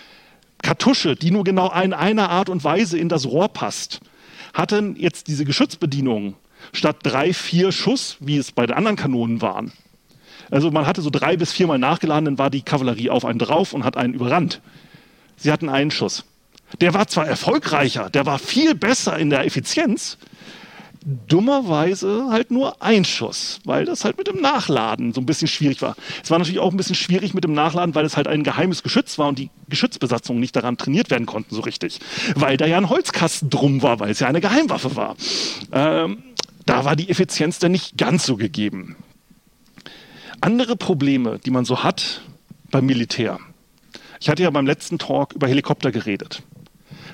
Kartusche, 0.63 1.15
die 1.15 1.31
nur 1.31 1.45
genau 1.45 1.71
in 1.81 1.93
einer 1.93 2.31
Art 2.31 2.49
und 2.49 2.65
Weise 2.65 2.99
in 2.99 3.09
das 3.09 3.27
Rohr 3.27 3.49
passt, 3.49 4.01
hatten 4.53 4.97
jetzt 4.97 5.29
diese 5.29 5.45
Geschützbedienungen 5.45 6.35
statt 6.73 6.97
drei, 7.03 7.33
vier 7.33 7.73
Schuss, 7.73 8.17
wie 8.21 8.37
es 8.37 8.53
bei 8.53 8.67
den 8.67 8.77
anderen 8.77 8.97
Kanonen 8.97 9.41
waren. 9.43 9.73
Also 10.51 10.71
man 10.71 10.87
hatte 10.87 11.03
so 11.03 11.11
drei 11.11 11.37
bis 11.37 11.53
viermal 11.53 11.79
nachgeladen, 11.79 12.25
dann 12.27 12.39
war 12.39 12.51
die 12.51 12.63
Kavallerie 12.63 13.11
auf 13.11 13.25
einen 13.25 13.39
drauf 13.39 13.73
und 13.73 13.85
hat 13.85 13.97
einen 13.97 14.15
überrannt. 14.15 14.61
Sie 15.37 15.51
hatten 15.51 15.69
einen 15.69 15.91
Schuss. 15.91 16.25
Der 16.81 16.95
war 16.95 17.07
zwar 17.07 17.27
erfolgreicher, 17.27 18.11
der 18.11 18.27
war 18.27 18.39
viel 18.39 18.75
besser 18.75 19.19
in 19.19 19.31
der 19.31 19.45
Effizienz, 19.45 20.19
dummerweise 21.05 22.29
halt 22.31 22.51
nur 22.51 22.83
ein 22.83 23.05
Schuss, 23.05 23.61
weil 23.65 23.85
das 23.85 24.05
halt 24.05 24.17
mit 24.17 24.27
dem 24.27 24.41
Nachladen 24.41 25.13
so 25.13 25.21
ein 25.21 25.27
bisschen 25.27 25.49
schwierig 25.49 25.83
war. 25.83 25.97
Es 26.23 26.31
war 26.31 26.39
natürlich 26.39 26.61
auch 26.61 26.71
ein 26.71 26.77
bisschen 26.77 26.95
schwierig 26.95 27.35
mit 27.35 27.45
dem 27.45 27.53
Nachladen, 27.53 27.95
weil 27.95 28.07
es 28.07 28.17
halt 28.17 28.27
ein 28.27 28.43
geheimes 28.43 28.83
Geschütz 28.83 29.19
war 29.19 29.29
und 29.29 29.39
die 29.39 29.51
Geschützbesatzungen 29.69 30.41
nicht 30.41 30.57
daran 30.57 30.79
trainiert 30.79 31.11
werden 31.11 31.27
konnten 31.27 31.55
so 31.55 31.61
richtig, 31.61 32.01
weil 32.35 32.57
da 32.57 32.67
ja 32.67 32.79
ein 32.79 32.89
Holzkasten 32.89 33.51
drum 33.51 33.83
war, 33.83 34.01
weil 34.01 34.11
es 34.11 34.21
ja 34.21 34.29
eine 34.29 34.41
Geheimwaffe 34.41 34.97
war. 34.97 35.17
Ähm, 35.73 36.23
da 36.65 36.85
war 36.87 36.97
die 36.97 37.11
Effizienz 37.11 37.59
dann 37.59 37.73
nicht 37.73 37.99
ganz 37.99 38.25
so 38.25 38.37
gegeben. 38.37 38.97
Andere 40.41 40.77
Probleme, 40.77 41.39
die 41.39 41.51
man 41.51 41.67
so 41.67 41.85
hat 41.85 42.23
beim 42.71 42.87
Militär. 42.87 43.39
Ich 44.21 44.31
hatte 44.31 44.43
ja 44.43 44.51
beim 44.51 44.67
letzten 44.67 44.99
Talk 44.99 45.35
über 45.35 45.49
Helikopter 45.49 45.93
geredet. 45.93 46.43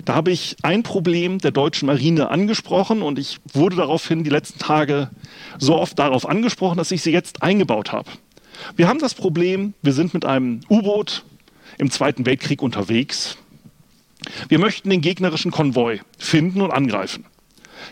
Da 0.05 0.15
habe 0.15 0.31
ich 0.31 0.57
ein 0.63 0.83
Problem 0.83 1.39
der 1.39 1.51
deutschen 1.51 1.87
Marine 1.87 2.31
angesprochen 2.31 3.03
und 3.03 3.19
ich 3.19 3.39
wurde 3.53 3.77
daraufhin 3.77 4.25
die 4.25 4.31
letzten 4.31 4.59
Tage 4.59 5.11
so 5.59 5.77
oft 5.77 5.99
darauf 5.99 6.29
angesprochen, 6.29 6.79
dass 6.79 6.91
ich 6.91 7.03
sie 7.03 7.13
jetzt 7.13 7.43
eingebaut 7.43 7.93
habe. 7.93 8.11
Wir 8.77 8.89
haben 8.89 8.99
das 8.99 9.15
Problem, 9.15 9.75
wir 9.83 9.93
sind 9.93 10.15
mit 10.15 10.25
einem 10.25 10.61
U-Boot 10.69 11.25
im 11.79 11.91
Zweiten 11.91 12.27
Weltkrieg 12.27 12.63
unterwegs. 12.63 13.37
Wir 14.49 14.59
möchten 14.59 14.91
den 14.91 15.01
gegnerischen 15.01 15.51
Konvoi 15.51 16.01
finden 16.19 16.61
und 16.61 16.71
angreifen. 16.71 17.25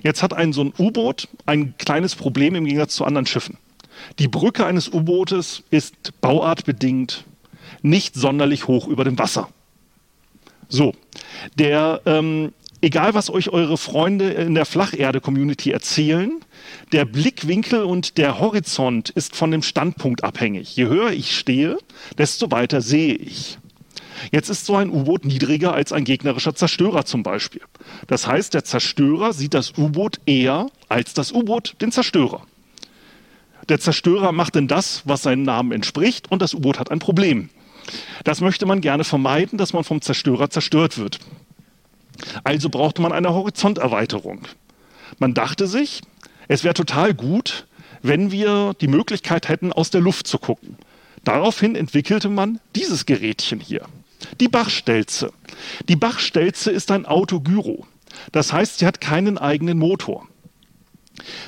Jetzt 0.02 0.22
hat 0.22 0.34
ein 0.34 0.52
so 0.52 0.62
ein 0.62 0.72
U-Boot 0.78 1.28
ein 1.46 1.74
kleines 1.78 2.14
Problem 2.14 2.54
im 2.54 2.64
Gegensatz 2.64 2.94
zu 2.94 3.04
anderen 3.04 3.26
Schiffen. 3.26 3.56
Die 4.18 4.28
Brücke 4.28 4.66
eines 4.66 4.88
U-Bootes 4.88 5.62
ist 5.70 6.20
bauartbedingt 6.20 7.24
nicht 7.82 8.14
sonderlich 8.14 8.66
hoch 8.66 8.86
über 8.86 9.04
dem 9.04 9.18
Wasser. 9.18 9.48
So, 10.68 10.94
der, 11.58 12.02
ähm, 12.04 12.52
egal 12.80 13.14
was 13.14 13.30
euch 13.30 13.50
eure 13.50 13.78
Freunde 13.78 14.30
in 14.30 14.54
der 14.54 14.66
Flacherde-Community 14.66 15.70
erzählen, 15.70 16.40
der 16.92 17.04
Blickwinkel 17.04 17.82
und 17.82 18.18
der 18.18 18.38
Horizont 18.38 19.10
ist 19.10 19.34
von 19.34 19.50
dem 19.50 19.62
Standpunkt 19.62 20.24
abhängig. 20.24 20.76
Je 20.76 20.86
höher 20.86 21.12
ich 21.12 21.36
stehe, 21.36 21.78
desto 22.18 22.50
weiter 22.50 22.82
sehe 22.82 23.14
ich. 23.14 23.58
Jetzt 24.32 24.48
ist 24.48 24.66
so 24.66 24.76
ein 24.76 24.90
U-Boot 24.90 25.24
niedriger 25.24 25.74
als 25.74 25.92
ein 25.92 26.04
gegnerischer 26.04 26.54
Zerstörer 26.54 27.04
zum 27.04 27.22
Beispiel. 27.22 27.62
Das 28.08 28.26
heißt, 28.26 28.52
der 28.52 28.64
Zerstörer 28.64 29.32
sieht 29.32 29.54
das 29.54 29.78
U-Boot 29.78 30.20
eher 30.26 30.66
als 30.88 31.14
das 31.14 31.32
U-Boot 31.32 31.76
den 31.80 31.92
Zerstörer. 31.92 32.42
Der 33.68 33.78
Zerstörer 33.78 34.32
macht 34.32 34.54
denn 34.54 34.66
das, 34.66 35.02
was 35.04 35.22
seinem 35.22 35.42
Namen 35.42 35.72
entspricht, 35.72 36.30
und 36.30 36.42
das 36.42 36.54
U-Boot 36.54 36.78
hat 36.78 36.90
ein 36.90 36.98
Problem. 36.98 37.50
Das 38.24 38.40
möchte 38.40 38.66
man 38.66 38.80
gerne 38.80 39.04
vermeiden, 39.04 39.58
dass 39.58 39.72
man 39.72 39.84
vom 39.84 40.00
Zerstörer 40.00 40.50
zerstört 40.50 40.98
wird. 40.98 41.18
Also 42.44 42.68
brauchte 42.68 43.02
man 43.02 43.12
eine 43.12 43.32
Horizonterweiterung. 43.32 44.42
Man 45.18 45.34
dachte 45.34 45.66
sich, 45.66 46.02
es 46.48 46.64
wäre 46.64 46.74
total 46.74 47.14
gut, 47.14 47.66
wenn 48.02 48.30
wir 48.30 48.74
die 48.80 48.88
Möglichkeit 48.88 49.48
hätten, 49.48 49.72
aus 49.72 49.90
der 49.90 50.00
Luft 50.00 50.26
zu 50.26 50.38
gucken. 50.38 50.76
Daraufhin 51.24 51.74
entwickelte 51.74 52.28
man 52.28 52.60
dieses 52.74 53.06
Gerätchen 53.06 53.60
hier, 53.60 53.82
die 54.40 54.48
Bachstelze. 54.48 55.32
Die 55.88 55.96
Bachstelze 55.96 56.70
ist 56.70 56.90
ein 56.90 57.06
Autogyro. 57.06 57.86
Das 58.32 58.52
heißt, 58.52 58.78
sie 58.78 58.86
hat 58.86 59.00
keinen 59.00 59.38
eigenen 59.38 59.78
Motor. 59.78 60.26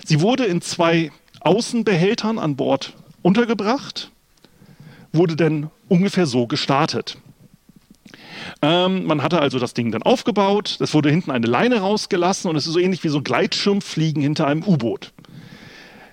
Sie 0.04 0.20
wurde 0.20 0.44
in 0.44 0.60
zwei 0.60 1.10
Außenbehältern 1.40 2.38
an 2.38 2.56
Bord 2.56 2.94
untergebracht 3.22 4.10
wurde 5.12 5.36
denn 5.36 5.70
ungefähr 5.90 6.26
so 6.26 6.46
gestartet. 6.46 7.18
Ähm, 8.62 9.04
man 9.04 9.22
hatte 9.22 9.40
also 9.40 9.58
das 9.58 9.74
Ding 9.74 9.90
dann 9.90 10.02
aufgebaut, 10.02 10.78
es 10.80 10.94
wurde 10.94 11.10
hinten 11.10 11.30
eine 11.30 11.46
Leine 11.46 11.80
rausgelassen 11.80 12.48
und 12.48 12.56
es 12.56 12.66
ist 12.66 12.72
so 12.72 12.78
ähnlich 12.78 13.04
wie 13.04 13.08
so 13.08 13.20
Gleitschirmfliegen 13.22 14.22
hinter 14.22 14.46
einem 14.46 14.62
U-Boot. 14.62 15.12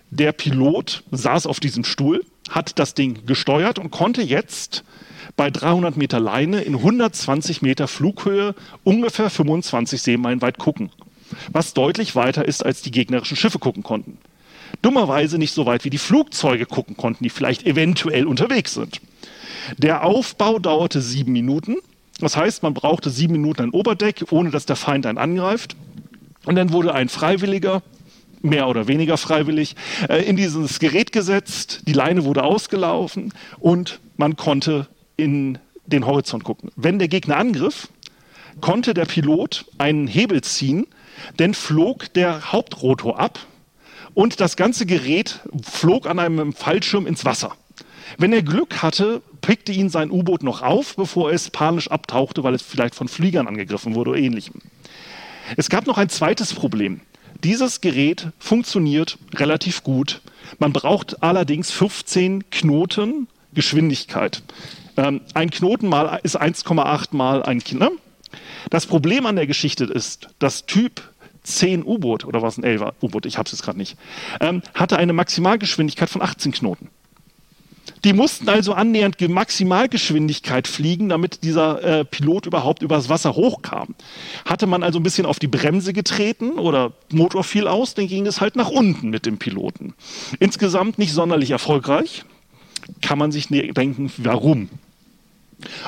Der 0.10 0.32
Pilot 0.32 1.04
saß 1.12 1.48
auf 1.48 1.60
diesem 1.60 1.84
Stuhl, 1.84 2.26
hat 2.50 2.80
das 2.80 2.94
Ding 2.94 3.26
gesteuert 3.26 3.80
und 3.80 3.92
konnte 3.92 4.22
jetzt 4.22 4.84
bei 5.36 5.52
300 5.52 5.98
Meter 5.98 6.20
Leine 6.20 6.62
in 6.62 6.76
120 6.76 7.62
Meter 7.62 7.88
Flughöhe 7.88 8.56
ungefähr 8.84 9.30
25 9.30 10.02
Seemeilen 10.02 10.42
weit 10.42 10.58
gucken, 10.58 10.90
was 11.52 11.74
deutlich 11.74 12.16
weiter 12.16 12.46
ist, 12.46 12.66
als 12.66 12.82
die 12.82 12.92
gegnerischen 12.92 13.38
Schiffe 13.38 13.60
gucken 13.60 13.84
konnten 13.84 14.18
dummerweise 14.82 15.38
nicht 15.38 15.54
so 15.54 15.66
weit 15.66 15.86
wie 15.86 15.90
die 15.90 15.98
Flugzeuge 15.98 16.66
gucken 16.66 16.98
konnten, 16.98 17.24
die 17.24 17.30
vielleicht 17.30 17.66
eventuell 17.66 18.26
unterwegs 18.26 18.74
sind. 18.74 19.02
Der 19.78 20.04
Aufbau 20.04 20.60
dauerte 20.60 21.02
sieben 21.02 21.34
Minuten. 21.34 21.76
Das 22.20 22.38
heißt, 22.38 22.64
man 22.64 22.74
brauchte 22.74 23.10
sieben 23.10 23.34
Minuten 23.34 23.64
ein 23.64 23.70
Oberdeck, 23.72 24.26
ohne 24.32 24.50
dass 24.50 24.66
der 24.66 24.76
Feind 24.76 25.06
einen 25.06 25.18
angreift. 25.18 25.76
Und 26.46 26.56
dann 26.56 26.72
wurde 26.72 26.94
ein 26.94 27.10
Freiwilliger, 27.10 27.84
mehr 28.42 28.68
oder 28.68 28.88
weniger 28.88 29.18
freiwillig, 29.18 29.76
äh, 30.10 30.24
in 30.24 30.38
dieses 30.38 30.80
Gerät 30.80 31.12
gesetzt. 31.12 31.82
Die 31.88 31.94
Leine 31.94 32.24
wurde 32.24 32.44
ausgelaufen 32.44 33.34
und 33.60 34.00
man 34.16 34.36
konnte 34.36 34.88
in 35.18 35.58
den 35.86 36.06
Horizont 36.06 36.44
gucken. 36.44 36.72
Wenn 36.76 37.00
der 37.00 37.08
Gegner 37.08 37.38
angriff, 37.38 37.90
konnte 38.62 38.94
der 38.94 39.06
Pilot 39.06 39.66
einen 39.78 40.08
Hebel 40.08 40.42
ziehen, 40.42 40.88
denn 41.40 41.54
flog 41.54 42.14
der 42.14 42.52
Hauptrotor 42.52 43.20
ab 43.20 43.40
und 44.18 44.42
das 44.42 44.56
ganze 44.56 44.88
Gerät 44.88 45.42
flog 45.62 46.08
an 46.08 46.18
einem 46.18 46.52
Fallschirm 46.52 47.06
ins 47.06 47.24
Wasser. 47.24 47.56
Wenn 48.18 48.34
er 48.34 48.42
Glück 48.42 48.82
hatte, 48.82 49.22
pickte 49.42 49.72
ihn 49.72 49.90
sein 49.92 50.10
U-Boot 50.10 50.42
noch 50.42 50.64
auf, 50.64 50.96
bevor 50.96 51.32
es 51.32 51.52
panisch 51.52 51.92
abtauchte, 51.92 52.44
weil 52.44 52.56
es 52.56 52.64
vielleicht 52.64 52.96
von 52.96 53.10
Fliegern 53.10 53.48
angegriffen 53.48 53.94
wurde 53.94 54.10
oder 54.10 54.20
ähnlichem. 54.20 54.56
Es 55.56 55.70
gab 55.70 55.86
noch 55.86 56.00
ein 56.00 56.10
zweites 56.10 56.56
Problem. 56.56 57.02
Dieses 57.44 57.80
Gerät 57.80 58.30
funktioniert 58.40 59.20
relativ 59.36 59.84
gut. 59.84 60.22
Man 60.58 60.74
braucht 60.74 61.22
allerdings 61.22 61.70
15 61.70 62.50
Knoten 62.50 63.28
Geschwindigkeit. 63.54 64.42
Ähm, 64.98 65.22
ein 65.36 65.52
Knoten 65.52 65.90
mal 65.90 66.20
ist 66.24 66.42
1,8 66.42 67.16
mal 67.16 67.44
ein 67.44 67.64
Kinder. 67.64 67.92
Das 68.72 68.88
Problem 68.88 69.28
an 69.28 69.36
der 69.36 69.46
Geschichte 69.46 69.84
ist, 69.84 70.30
das 70.40 70.66
Typ 70.66 71.04
10 71.48 71.84
U-Boot 71.84 72.26
oder 72.26 72.42
was 72.42 72.58
ein 72.58 72.66
11er 72.66 72.94
U-Boot, 73.02 73.26
ich 73.26 73.38
habe 73.38 73.48
es 73.48 73.54
jetzt 73.54 73.64
gerade 73.64 73.78
nicht, 73.78 73.98
ähm, 74.40 74.62
hatte 74.74 74.98
eine 74.98 75.14
Maximalgeschwindigkeit 75.14 76.10
von 76.10 76.22
18 76.22 76.52
Knoten. 76.52 76.90
Die 78.04 78.14
mussten 78.14 78.48
also 78.50 78.74
annähernd 78.74 79.20
Maximalgeschwindigkeit 79.28 80.68
fliegen, 80.68 81.10
damit 81.10 81.44
dieser 81.44 81.84
äh, 81.84 82.06
Pilot 82.06 82.46
überhaupt 82.46 82.82
übers 82.82 83.10
Wasser 83.10 83.36
hochkam. 83.36 83.96
Hatte 84.46 84.68
man 84.68 84.84
also 84.84 85.00
ein 85.00 85.04
bisschen 85.04 85.26
auf 85.26 85.40
die 85.40 85.48
Bremse 85.48 85.94
getreten 85.94 86.54
oder 86.54 86.94
Motor 87.12 87.44
fiel 87.44 87.68
aus, 87.68 87.96
dann 87.96 88.08
ging 88.08 88.28
es 88.28 88.40
halt 88.40 88.56
nach 88.56 88.70
unten 88.70 89.10
mit 89.10 89.26
dem 89.26 89.38
Piloten. 89.38 89.94
Insgesamt 90.40 90.98
nicht 91.00 91.14
sonderlich 91.14 91.52
erfolgreich. 91.52 92.24
Kann 93.02 93.18
man 93.18 93.32
sich 93.32 93.50
ne-, 93.50 93.74
denken, 93.74 94.12
warum? 94.18 94.70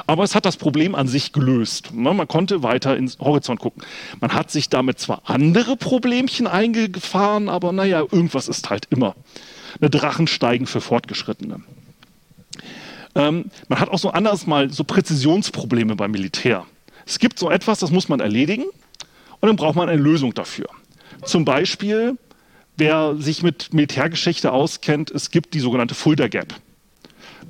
Aber 0.07 0.23
es 0.23 0.35
hat 0.35 0.45
das 0.45 0.57
Problem 0.57 0.95
an 0.95 1.07
sich 1.07 1.31
gelöst. 1.31 1.93
Ne, 1.93 2.13
man 2.13 2.27
konnte 2.27 2.63
weiter 2.63 2.97
ins 2.97 3.19
Horizont 3.19 3.59
gucken. 3.59 3.83
Man 4.19 4.33
hat 4.33 4.51
sich 4.51 4.69
damit 4.69 4.99
zwar 4.99 5.21
andere 5.25 5.77
Problemchen 5.77 6.47
eingefahren, 6.47 7.49
aber 7.49 7.71
naja, 7.71 7.99
irgendwas 7.99 8.47
ist 8.47 8.69
halt 8.69 8.87
immer. 8.89 9.15
Eine 9.79 9.89
Drachensteigen 9.89 10.65
für 10.65 10.81
Fortgeschrittene. 10.81 11.61
Ähm, 13.15 13.51
man 13.67 13.79
hat 13.79 13.89
auch 13.89 13.99
so 13.99 14.09
anders 14.09 14.47
mal 14.47 14.71
so 14.71 14.83
Präzisionsprobleme 14.83 15.95
beim 15.95 16.11
Militär. 16.11 16.65
Es 17.05 17.19
gibt 17.19 17.39
so 17.39 17.49
etwas, 17.49 17.79
das 17.79 17.91
muss 17.91 18.09
man 18.09 18.19
erledigen 18.19 18.65
und 19.39 19.47
dann 19.47 19.55
braucht 19.55 19.75
man 19.75 19.89
eine 19.89 20.01
Lösung 20.01 20.33
dafür. 20.33 20.67
Zum 21.23 21.45
Beispiel, 21.45 22.17
wer 22.77 23.15
sich 23.17 23.43
mit 23.43 23.73
Militärgeschichte 23.73 24.51
auskennt, 24.51 25.11
es 25.11 25.31
gibt 25.31 25.53
die 25.53 25.59
sogenannte 25.59 25.95
Fulda 25.95 26.27
Gap. 26.27 26.53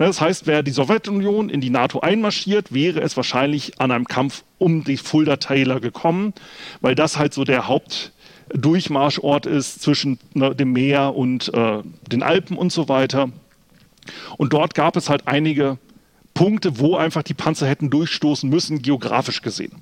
Das 0.08 0.22
heißt, 0.22 0.48
wäre 0.48 0.64
die 0.64 0.72
Sowjetunion 0.72 1.50
in 1.50 1.60
die 1.60 1.70
NATO 1.70 2.00
einmarschiert, 2.00 2.74
wäre 2.74 3.02
es 3.02 3.18
wahrscheinlich 3.18 3.82
an 3.82 3.92
einem 3.92 4.06
Kampf 4.06 4.44
um 4.58 4.86
die 4.86 4.96
Fulda 4.96 5.36
Täler 5.36 5.82
gekommen, 5.82 6.34
weil 6.80 6.96
das 6.96 7.20
halt 7.20 7.34
so 7.34 7.44
der 7.44 7.68
Hauptdurchmarschort 7.68 9.46
ist 9.46 9.82
zwischen 9.82 10.18
ne, 10.34 10.56
dem 10.56 10.72
Meer 10.72 11.16
und 11.16 11.54
äh, 11.54 11.84
den 12.10 12.24
Alpen 12.24 12.58
und 12.58 12.72
so 12.72 12.88
weiter. 12.88 13.30
Und 14.38 14.54
dort 14.54 14.74
gab 14.74 14.96
es 14.96 15.10
halt 15.10 15.28
einige 15.28 15.78
Punkte, 16.34 16.80
wo 16.80 16.96
einfach 16.96 17.24
die 17.24 17.34
Panzer 17.34 17.68
hätten 17.68 17.90
durchstoßen 17.90 18.50
müssen, 18.50 18.82
geografisch 18.82 19.42
gesehen. 19.42 19.82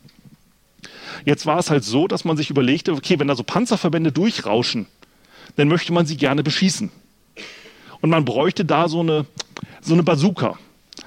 Jetzt 1.26 1.46
war 1.46 1.60
es 1.60 1.70
halt 1.70 1.84
so, 1.84 2.08
dass 2.08 2.26
man 2.26 2.38
sich 2.38 2.50
überlegte, 2.50 2.94
okay, 2.94 3.20
wenn 3.20 3.28
da 3.28 3.36
so 3.36 3.44
Panzerverbände 3.44 4.12
durchrauschen, 4.12 4.88
dann 5.58 5.68
möchte 5.68 5.94
man 5.94 6.08
sie 6.08 6.18
gerne 6.18 6.42
beschießen. 6.42 6.90
Und 8.02 8.10
man 8.10 8.26
bräuchte 8.26 8.66
da 8.66 8.90
so 8.90 9.02
eine, 9.02 9.26
so 9.88 9.94
eine 9.94 10.04
Bazooka. 10.04 10.58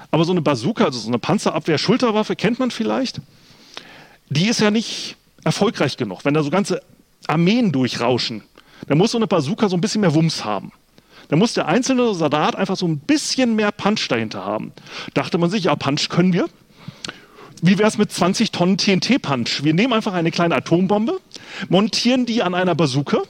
Aber 0.09 0.25
so 0.25 0.31
eine 0.31 0.41
Bazooka, 0.41 0.85
also 0.85 0.99
so 0.99 1.07
eine 1.07 1.19
Panzerabwehr-Schulterwaffe, 1.19 2.35
kennt 2.35 2.59
man 2.59 2.71
vielleicht, 2.71 3.21
die 4.29 4.47
ist 4.47 4.59
ja 4.59 4.71
nicht 4.71 5.15
erfolgreich 5.43 5.97
genug. 5.97 6.25
Wenn 6.25 6.33
da 6.33 6.43
so 6.43 6.49
ganze 6.49 6.81
Armeen 7.27 7.71
durchrauschen, 7.71 8.43
dann 8.87 8.97
muss 8.97 9.11
so 9.11 9.17
eine 9.17 9.27
Bazooka 9.27 9.69
so 9.69 9.77
ein 9.77 9.81
bisschen 9.81 10.01
mehr 10.01 10.13
Wumms 10.13 10.43
haben. 10.43 10.71
Da 11.29 11.37
muss 11.37 11.53
der 11.53 11.67
einzelne 11.67 12.13
Soldat 12.13 12.55
einfach 12.55 12.75
so 12.75 12.87
ein 12.87 12.99
bisschen 12.99 13.55
mehr 13.55 13.71
Punch 13.71 14.07
dahinter 14.09 14.43
haben. 14.43 14.73
Dachte 15.13 15.37
man 15.37 15.49
sich, 15.49 15.65
ja, 15.65 15.75
Punch 15.75 16.09
können 16.09 16.33
wir. 16.33 16.47
Wie 17.61 17.77
wäre 17.77 17.87
es 17.87 17.97
mit 17.97 18.11
20 18.11 18.51
Tonnen 18.51 18.77
TNT-Punch? 18.77 19.63
Wir 19.63 19.73
nehmen 19.73 19.93
einfach 19.93 20.13
eine 20.13 20.31
kleine 20.31 20.55
Atombombe, 20.55 21.21
montieren 21.69 22.25
die 22.25 22.41
an 22.41 22.55
einer 22.55 22.75
Bazooka 22.75 23.21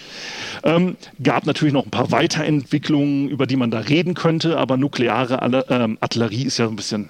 Ähm, 0.64 0.98
gab 1.24 1.48
natürlich 1.48 1.74
noch 1.74 1.86
ein 1.86 1.92
paar 1.92 2.12
Weiterentwicklungen, 2.12 3.30
über 3.30 3.48
die 3.48 3.56
man 3.56 3.72
da 3.72 3.80
reden 3.80 4.14
könnte, 4.14 4.58
aber 4.58 4.78
nukleare 4.78 5.66
ähm, 5.70 5.98
Artillerie 6.00 6.44
ist 6.44 6.60
ja 6.60 6.68
ein 6.68 6.76
bisschen 6.76 7.10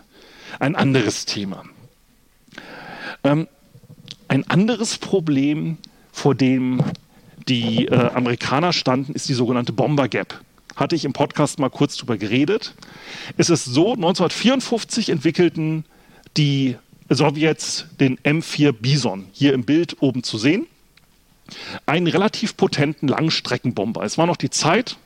ein 0.60 0.76
anderes 0.76 1.26
Thema. 1.26 1.64
Ähm, 3.26 3.48
ein 4.28 4.48
anderes 4.50 4.98
Problem, 4.98 5.78
vor 6.12 6.36
dem 6.36 6.84
die 7.48 7.88
äh, 7.88 8.12
Amerikaner 8.12 8.74
standen, 8.74 9.14
ist 9.14 9.30
die 9.30 9.34
sogenannte 9.34 9.74
Bomber 9.74 10.08
Gap 10.08 10.42
hatte 10.78 10.96
ich 10.96 11.06
im 11.06 11.14
Podcast 11.14 11.60
mal 11.60 11.70
kurz 11.70 11.98
drüber 11.98 12.18
geredet. 12.18 12.76
Es 13.36 13.50
ist 13.50 13.66
so, 13.66 13.94
1954 13.94 15.10
entwickelten 15.10 15.84
die 16.38 16.78
Sowjets 17.10 17.88
den 18.00 18.18
M4 18.20 18.72
Bison 18.72 19.26
hier 19.34 19.54
im 19.54 19.66
Bild 19.66 19.98
oben 20.02 20.24
zu 20.24 20.38
sehen. 20.38 20.68
Einen 21.86 22.08
relativ 22.08 22.56
potenten 22.58 23.08
Langstreckenbomber. 23.08 24.04
Es 24.04 24.18
war 24.18 24.28
noch 24.28 24.38
die 24.38 24.50
Zeit, 24.50 24.98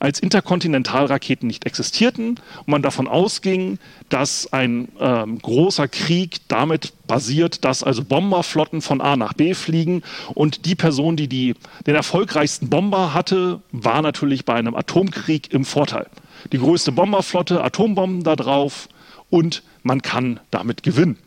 als 0.00 0.20
Interkontinentalraketen 0.20 1.46
nicht 1.46 1.66
existierten 1.66 2.30
und 2.58 2.68
man 2.68 2.82
davon 2.82 3.08
ausging, 3.08 3.78
dass 4.08 4.52
ein 4.52 4.88
ähm, 5.00 5.38
großer 5.40 5.88
Krieg 5.88 6.38
damit 6.48 6.92
basiert, 7.06 7.64
dass 7.64 7.82
also 7.82 8.04
Bomberflotten 8.04 8.80
von 8.80 9.00
A 9.00 9.16
nach 9.16 9.32
B 9.32 9.54
fliegen 9.54 10.02
und 10.34 10.66
die 10.66 10.74
Person, 10.74 11.16
die, 11.16 11.28
die 11.28 11.54
den 11.86 11.94
erfolgreichsten 11.94 12.68
Bomber 12.68 13.14
hatte, 13.14 13.60
war 13.72 14.02
natürlich 14.02 14.44
bei 14.44 14.54
einem 14.54 14.74
Atomkrieg 14.74 15.52
im 15.52 15.64
Vorteil. 15.64 16.06
Die 16.52 16.58
größte 16.58 16.92
Bomberflotte, 16.92 17.62
Atombomben 17.64 18.22
da 18.22 18.36
drauf 18.36 18.88
und 19.30 19.62
man 19.82 20.02
kann 20.02 20.40
damit 20.50 20.82
gewinnen. 20.82 21.18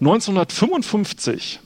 1955 0.00 1.60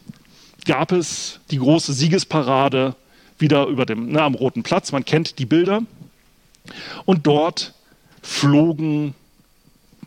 gab 0.66 0.92
es 0.92 1.40
die 1.50 1.58
große 1.58 1.92
Siegesparade 1.92 2.96
wieder 3.38 3.66
über 3.66 3.86
dem, 3.86 4.12
ne, 4.12 4.22
am 4.22 4.34
Roten 4.34 4.62
Platz. 4.62 4.92
Man 4.92 5.04
kennt 5.04 5.38
die 5.38 5.46
Bilder. 5.46 5.82
Und 7.04 7.26
dort 7.26 7.74
flogen 8.22 9.14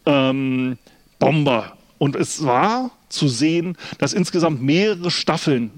ähm, 0.06 0.78
Bomber. 1.20 1.78
Und 1.98 2.16
es 2.16 2.44
war 2.44 2.92
zu 3.10 3.28
sehen, 3.28 3.78
dass 3.98 4.14
insgesamt 4.14 4.62
mehrere 4.62 5.12
Staffeln 5.12 5.72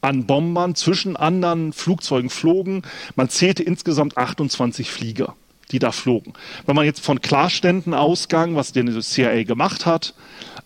an 0.00 0.26
Bombern 0.26 0.74
zwischen 0.74 1.16
anderen 1.16 1.72
Flugzeugen 1.72 2.30
flogen. 2.30 2.82
Man 3.14 3.28
zählte 3.28 3.62
insgesamt 3.62 4.16
28 4.16 4.90
Flieger 4.90 5.34
die 5.72 5.78
da 5.78 5.92
flogen. 5.92 6.32
Wenn 6.64 6.76
man 6.76 6.84
jetzt 6.84 7.04
von 7.04 7.20
Klarständen 7.20 7.94
ausgang, 7.94 8.54
was 8.54 8.72
die 8.72 9.00
CIA 9.00 9.42
gemacht 9.42 9.86
hat, 9.86 10.14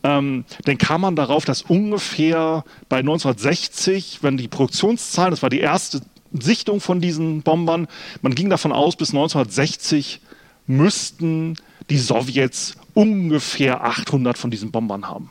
ähm, 0.02 0.44
dann 0.64 0.78
kam 0.78 1.02
man 1.02 1.16
darauf, 1.16 1.44
dass 1.44 1.62
ungefähr 1.62 2.64
bei 2.88 2.98
1960, 2.98 4.22
wenn 4.22 4.36
die 4.36 4.48
Produktionszahlen, 4.48 5.30
das 5.30 5.42
war 5.42 5.50
die 5.50 5.60
erste 5.60 6.02
Sichtung 6.32 6.80
von 6.80 7.00
diesen 7.00 7.42
Bombern, 7.42 7.88
man 8.22 8.34
ging 8.34 8.50
davon 8.50 8.72
aus, 8.72 8.96
bis 8.96 9.10
1960 9.10 10.20
müssten 10.66 11.56
die 11.88 11.98
Sowjets 11.98 12.76
ungefähr 12.94 13.84
800 13.84 14.38
von 14.38 14.50
diesen 14.50 14.70
Bombern 14.70 15.08
haben. 15.08 15.30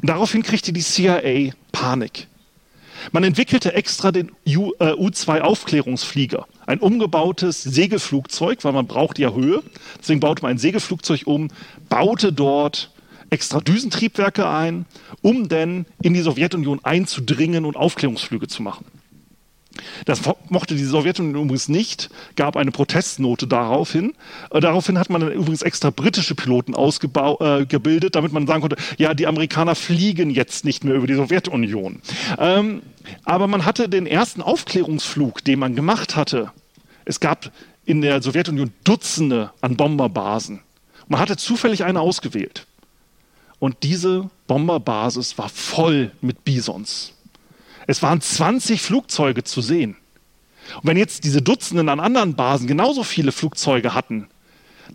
Und 0.00 0.08
daraufhin 0.08 0.42
kriegte 0.42 0.72
die 0.72 0.82
CIA 0.82 1.52
Panik. 1.72 2.28
Man 3.10 3.24
entwickelte 3.24 3.74
extra 3.74 4.12
den 4.12 4.30
U-2-Aufklärungsflieger, 4.46 6.38
äh, 6.38 6.70
ein 6.70 6.78
umgebautes 6.78 7.62
Segelflugzeug, 7.62 8.62
weil 8.62 8.72
man 8.72 8.86
braucht 8.86 9.18
ja 9.18 9.32
Höhe. 9.32 9.64
Deswegen 9.98 10.20
baute 10.20 10.42
man 10.42 10.52
ein 10.52 10.58
Segelflugzeug 10.58 11.22
um, 11.26 11.48
baute 11.88 12.32
dort 12.32 12.92
extra 13.30 13.60
Düsentriebwerke 13.60 14.48
ein, 14.48 14.86
um 15.20 15.48
dann 15.48 15.86
in 16.02 16.14
die 16.14 16.20
Sowjetunion 16.20 16.84
einzudringen 16.84 17.64
und 17.64 17.76
Aufklärungsflüge 17.76 18.46
zu 18.46 18.62
machen. 18.62 18.84
Das 20.04 20.20
mochte 20.48 20.74
die 20.74 20.84
Sowjetunion 20.84 21.44
übrigens 21.44 21.68
nicht, 21.68 22.10
gab 22.36 22.56
eine 22.56 22.70
Protestnote 22.70 23.46
daraufhin. 23.46 24.14
Äh, 24.50 24.60
daraufhin 24.60 24.98
hat 24.98 25.10
man 25.10 25.20
dann 25.20 25.32
übrigens 25.32 25.62
extra 25.62 25.90
britische 25.90 26.34
Piloten 26.34 26.74
ausgebildet, 26.74 28.04
äh, 28.04 28.10
damit 28.10 28.32
man 28.32 28.46
sagen 28.46 28.60
konnte, 28.60 28.76
ja, 28.98 29.14
die 29.14 29.26
Amerikaner 29.26 29.74
fliegen 29.74 30.30
jetzt 30.30 30.64
nicht 30.64 30.84
mehr 30.84 30.94
über 30.94 31.06
die 31.06 31.14
Sowjetunion. 31.14 32.00
Ähm, 32.38 32.82
aber 33.24 33.46
man 33.46 33.64
hatte 33.64 33.88
den 33.88 34.06
ersten 34.06 34.42
Aufklärungsflug, 34.42 35.44
den 35.44 35.58
man 35.58 35.74
gemacht 35.74 36.16
hatte. 36.16 36.50
Es 37.04 37.20
gab 37.20 37.50
in 37.84 38.00
der 38.00 38.22
Sowjetunion 38.22 38.72
Dutzende 38.84 39.50
an 39.60 39.76
Bomberbasen. 39.76 40.60
Man 41.08 41.20
hatte 41.20 41.36
zufällig 41.36 41.84
eine 41.84 42.00
ausgewählt. 42.00 42.66
Und 43.58 43.82
diese 43.82 44.30
Bomberbasis 44.46 45.38
war 45.38 45.48
voll 45.48 46.12
mit 46.20 46.44
Bisons. 46.44 47.12
Es 47.86 48.02
waren 48.02 48.20
20 48.20 48.80
Flugzeuge 48.80 49.44
zu 49.44 49.60
sehen. 49.60 49.96
Und 50.76 50.84
wenn 50.84 50.96
jetzt 50.96 51.24
diese 51.24 51.42
Dutzenden 51.42 51.88
an 51.88 52.00
anderen 52.00 52.34
Basen 52.34 52.66
genauso 52.66 53.02
viele 53.02 53.32
Flugzeuge 53.32 53.94
hatten, 53.94 54.28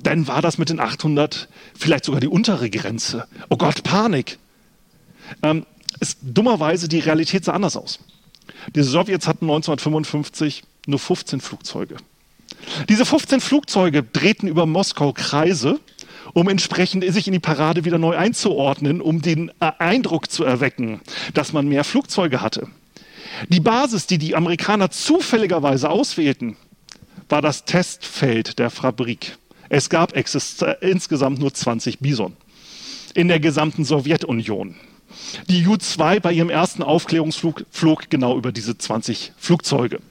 dann 0.02 0.28
war 0.28 0.42
das 0.42 0.58
mit 0.58 0.70
den 0.70 0.80
800 0.80 1.50
vielleicht 1.78 2.06
sogar 2.06 2.22
die 2.22 2.28
untere 2.28 2.70
Grenze. 2.70 3.28
Oh 3.50 3.58
Gott, 3.58 3.84
Panik. 3.84 4.38
Ähm, 5.44 5.66
ist 6.00 6.20
dummerweise 6.22 6.88
die 6.88 7.00
Realität 7.00 7.44
sah 7.46 7.54
anders 7.54 7.76
aus. 7.76 8.00
Die 8.76 8.84
Sowjets 8.84 9.28
hatten 9.28 9.46
1955 9.46 10.64
nur 10.86 11.00
15 11.00 11.42
Flugzeuge. 11.42 11.98
Diese 12.90 13.06
15 13.06 13.42
Flugzeuge 13.42 14.04
drehten 14.04 14.48
über 14.48 14.66
Moskau 14.66 15.14
Kreise, 15.14 15.80
um 16.38 16.50
entsprechend 16.50 17.04
sich 17.12 17.26
in 17.26 17.34
die 17.34 17.40
Parade 17.40 17.84
wieder 17.84 17.98
neu 17.98 18.16
einzuordnen, 18.16 19.02
um 19.02 19.24
den 19.24 19.50
äh, 19.60 19.72
Eindruck 19.80 20.30
zu 20.30 20.44
erwecken, 20.44 21.02
dass 21.34 21.52
man 21.52 21.68
mehr 21.68 21.84
Flugzeuge 21.84 22.42
hatte. 22.42 22.68
Die 23.50 23.60
Basis, 23.60 24.06
die 24.06 24.20
die 24.20 24.36
Amerikaner 24.36 24.92
zufälligerweise 24.92 25.90
auswählten, 25.90 26.56
war 27.28 27.42
das 27.42 27.66
Testfeld 27.66 28.60
der 28.60 28.70
Fabrik. 28.70 29.40
Es 29.70 29.90
gab 29.90 30.14
insgesamt 30.82 31.40
nur 31.40 31.56
20 31.56 31.98
Bison 32.00 32.38
in 33.16 33.30
der 33.30 33.40
gesamten 33.40 33.84
Sowjetunion. 33.84 34.76
Die 35.50 35.66
U-2 35.66 36.20
bei 36.20 36.34
ihrem 36.34 36.52
ersten 36.52 36.84
Aufklärungsflug 36.84 37.66
flog 37.72 38.12
genau 38.12 38.38
über 38.38 38.52
diese 38.52 38.78
20 38.78 39.32
Flugzeuge. 39.38 40.02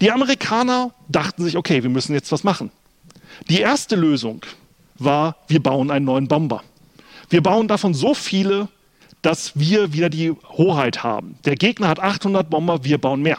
Die 0.00 0.12
Amerikaner 0.12 0.94
dachten 1.10 1.44
sich, 1.44 1.58
okay, 1.58 1.82
wir 1.82 1.90
müssen 1.90 2.14
jetzt 2.14 2.32
was 2.32 2.42
machen. 2.42 2.70
Die 3.50 3.60
erste 3.60 3.96
Lösung 3.96 4.46
war, 5.02 5.36
wir 5.48 5.62
bauen 5.62 5.90
einen 5.90 6.04
neuen 6.04 6.28
Bomber. 6.28 6.62
Wir 7.28 7.42
bauen 7.42 7.68
davon 7.68 7.94
so 7.94 8.14
viele, 8.14 8.68
dass 9.22 9.58
wir 9.58 9.92
wieder 9.92 10.08
die 10.08 10.32
Hoheit 10.56 11.02
haben. 11.02 11.36
Der 11.44 11.54
Gegner 11.54 11.88
hat 11.88 12.00
800 12.00 12.48
Bomber, 12.48 12.84
wir 12.84 12.98
bauen 12.98 13.22
mehr. 13.22 13.38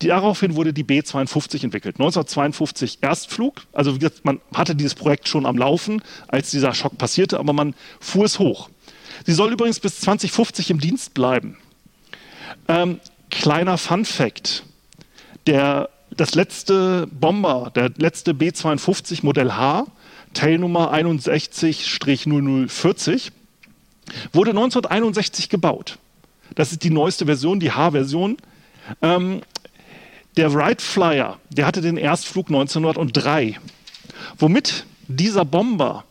Daraufhin 0.00 0.56
wurde 0.56 0.72
die 0.72 0.82
B-52 0.82 1.64
entwickelt. 1.64 1.96
1952 1.96 2.98
Erstflug, 3.00 3.62
also 3.72 3.96
man 4.24 4.40
hatte 4.54 4.74
dieses 4.74 4.94
Projekt 4.94 5.28
schon 5.28 5.46
am 5.46 5.56
Laufen, 5.56 6.02
als 6.28 6.50
dieser 6.50 6.74
Schock 6.74 6.98
passierte, 6.98 7.38
aber 7.38 7.52
man 7.52 7.74
fuhr 8.00 8.24
es 8.24 8.38
hoch. 8.38 8.70
Sie 9.24 9.32
soll 9.32 9.52
übrigens 9.52 9.78
bis 9.78 10.00
2050 10.00 10.70
im 10.70 10.80
Dienst 10.80 11.14
bleiben. 11.14 11.58
Ähm, 12.68 13.00
kleiner 13.30 13.78
Fun 13.78 14.04
Fact: 14.04 14.64
der, 15.46 15.88
Das 16.16 16.34
letzte 16.34 17.06
Bomber, 17.06 17.70
der 17.74 17.90
letzte 17.96 18.34
B-52 18.34 19.20
Modell 19.22 19.52
H, 19.52 19.86
Tailnummer 20.34 20.92
61-0040, 20.92 23.30
wurde 24.32 24.50
1961 24.50 25.48
gebaut. 25.48 25.98
Das 26.54 26.72
ist 26.72 26.84
die 26.84 26.90
neueste 26.90 27.24
Version, 27.26 27.60
die 27.60 27.72
H-Version. 27.72 28.36
Ähm, 29.00 29.42
der 30.36 30.52
Wright 30.54 30.82
Flyer, 30.82 31.38
der 31.50 31.66
hatte 31.66 31.80
den 31.80 31.96
Erstflug 31.96 32.48
1903, 32.48 33.58
womit 34.38 34.84
dieser 35.08 35.44
Bomber 35.44 36.04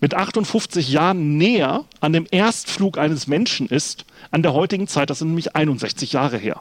mit 0.00 0.14
58 0.14 0.90
Jahren 0.90 1.38
näher 1.38 1.84
an 2.00 2.12
dem 2.12 2.26
Erstflug 2.30 2.98
eines 2.98 3.26
Menschen 3.26 3.68
ist, 3.68 4.04
an 4.30 4.42
der 4.42 4.52
heutigen 4.52 4.86
Zeit, 4.86 5.10
das 5.10 5.20
sind 5.20 5.28
nämlich 5.28 5.56
61 5.56 6.12
Jahre 6.12 6.38
her. 6.38 6.60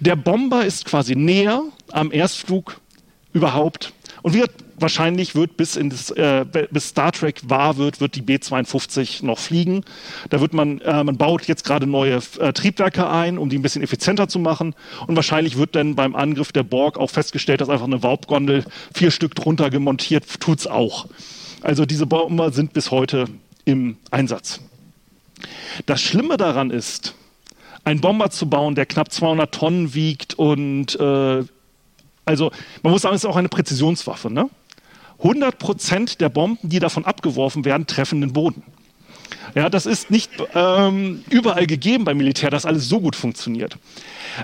Der 0.00 0.16
Bomber 0.16 0.64
ist 0.64 0.84
quasi 0.84 1.16
näher 1.16 1.62
am 1.90 2.12
Erstflug 2.12 2.80
überhaupt 3.32 3.92
und 4.22 4.34
wird 4.34 4.50
wahrscheinlich 4.82 5.34
wird 5.34 5.56
bis, 5.56 5.76
in 5.76 5.90
das, 5.90 6.10
äh, 6.10 6.44
bis 6.70 6.88
Star 6.88 7.12
Trek 7.12 7.40
wahr 7.44 7.76
wird, 7.76 8.00
wird 8.00 8.14
die 8.16 8.22
B-52 8.22 9.24
noch 9.24 9.38
fliegen. 9.38 9.84
Da 10.30 10.40
wird 10.40 10.52
man, 10.52 10.80
äh, 10.80 11.04
man 11.04 11.16
baut 11.16 11.46
jetzt 11.46 11.64
gerade 11.64 11.86
neue 11.86 12.20
äh, 12.38 12.52
Triebwerke 12.52 13.08
ein, 13.08 13.38
um 13.38 13.48
die 13.48 13.58
ein 13.58 13.62
bisschen 13.62 13.82
effizienter 13.82 14.28
zu 14.28 14.38
machen. 14.38 14.74
Und 15.06 15.16
wahrscheinlich 15.16 15.56
wird 15.56 15.74
dann 15.74 15.94
beim 15.94 16.14
Angriff 16.14 16.52
der 16.52 16.64
Borg 16.64 16.98
auch 16.98 17.10
festgestellt, 17.10 17.60
dass 17.60 17.68
einfach 17.68 17.86
eine 17.86 18.02
Warp-Gondel 18.02 18.64
vier 18.92 19.10
Stück 19.10 19.34
drunter 19.34 19.70
gemontiert 19.70 20.40
tut's 20.40 20.66
auch. 20.66 21.06
Also 21.62 21.86
diese 21.86 22.06
Bomber 22.06 22.52
sind 22.52 22.72
bis 22.72 22.90
heute 22.90 23.26
im 23.64 23.96
Einsatz. 24.10 24.60
Das 25.86 26.00
Schlimme 26.00 26.36
daran 26.36 26.70
ist, 26.70 27.14
einen 27.84 28.00
Bomber 28.00 28.30
zu 28.30 28.48
bauen, 28.48 28.74
der 28.74 28.86
knapp 28.86 29.12
200 29.12 29.52
Tonnen 29.52 29.94
wiegt 29.94 30.34
und 30.34 30.98
äh, 30.98 31.44
also 32.24 32.52
man 32.82 32.92
muss 32.92 33.02
sagen, 33.02 33.14
es 33.14 33.24
ist 33.24 33.30
auch 33.30 33.36
eine 33.36 33.48
Präzisionswaffe. 33.48 34.30
Ne? 34.30 34.48
100 35.22 35.58
Prozent 35.58 36.20
der 36.20 36.28
Bomben, 36.28 36.68
die 36.68 36.78
davon 36.78 37.04
abgeworfen 37.04 37.64
werden, 37.64 37.86
treffen 37.86 38.20
den 38.20 38.32
Boden. 38.32 38.62
Ja, 39.54 39.68
das 39.68 39.86
ist 39.86 40.10
nicht 40.10 40.30
ähm, 40.54 41.24
überall 41.30 41.66
gegeben 41.66 42.04
beim 42.04 42.16
Militär, 42.16 42.50
dass 42.50 42.66
alles 42.66 42.88
so 42.88 43.00
gut 43.00 43.16
funktioniert. 43.16 43.76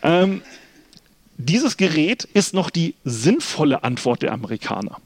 Ähm, 0.02 0.42
dieses 1.36 1.76
Gerät 1.76 2.24
ist 2.24 2.52
noch 2.52 2.70
die 2.70 2.94
sinnvolle 3.04 3.84
Antwort 3.84 4.22
der 4.22 4.32
Amerikaner. 4.32 4.98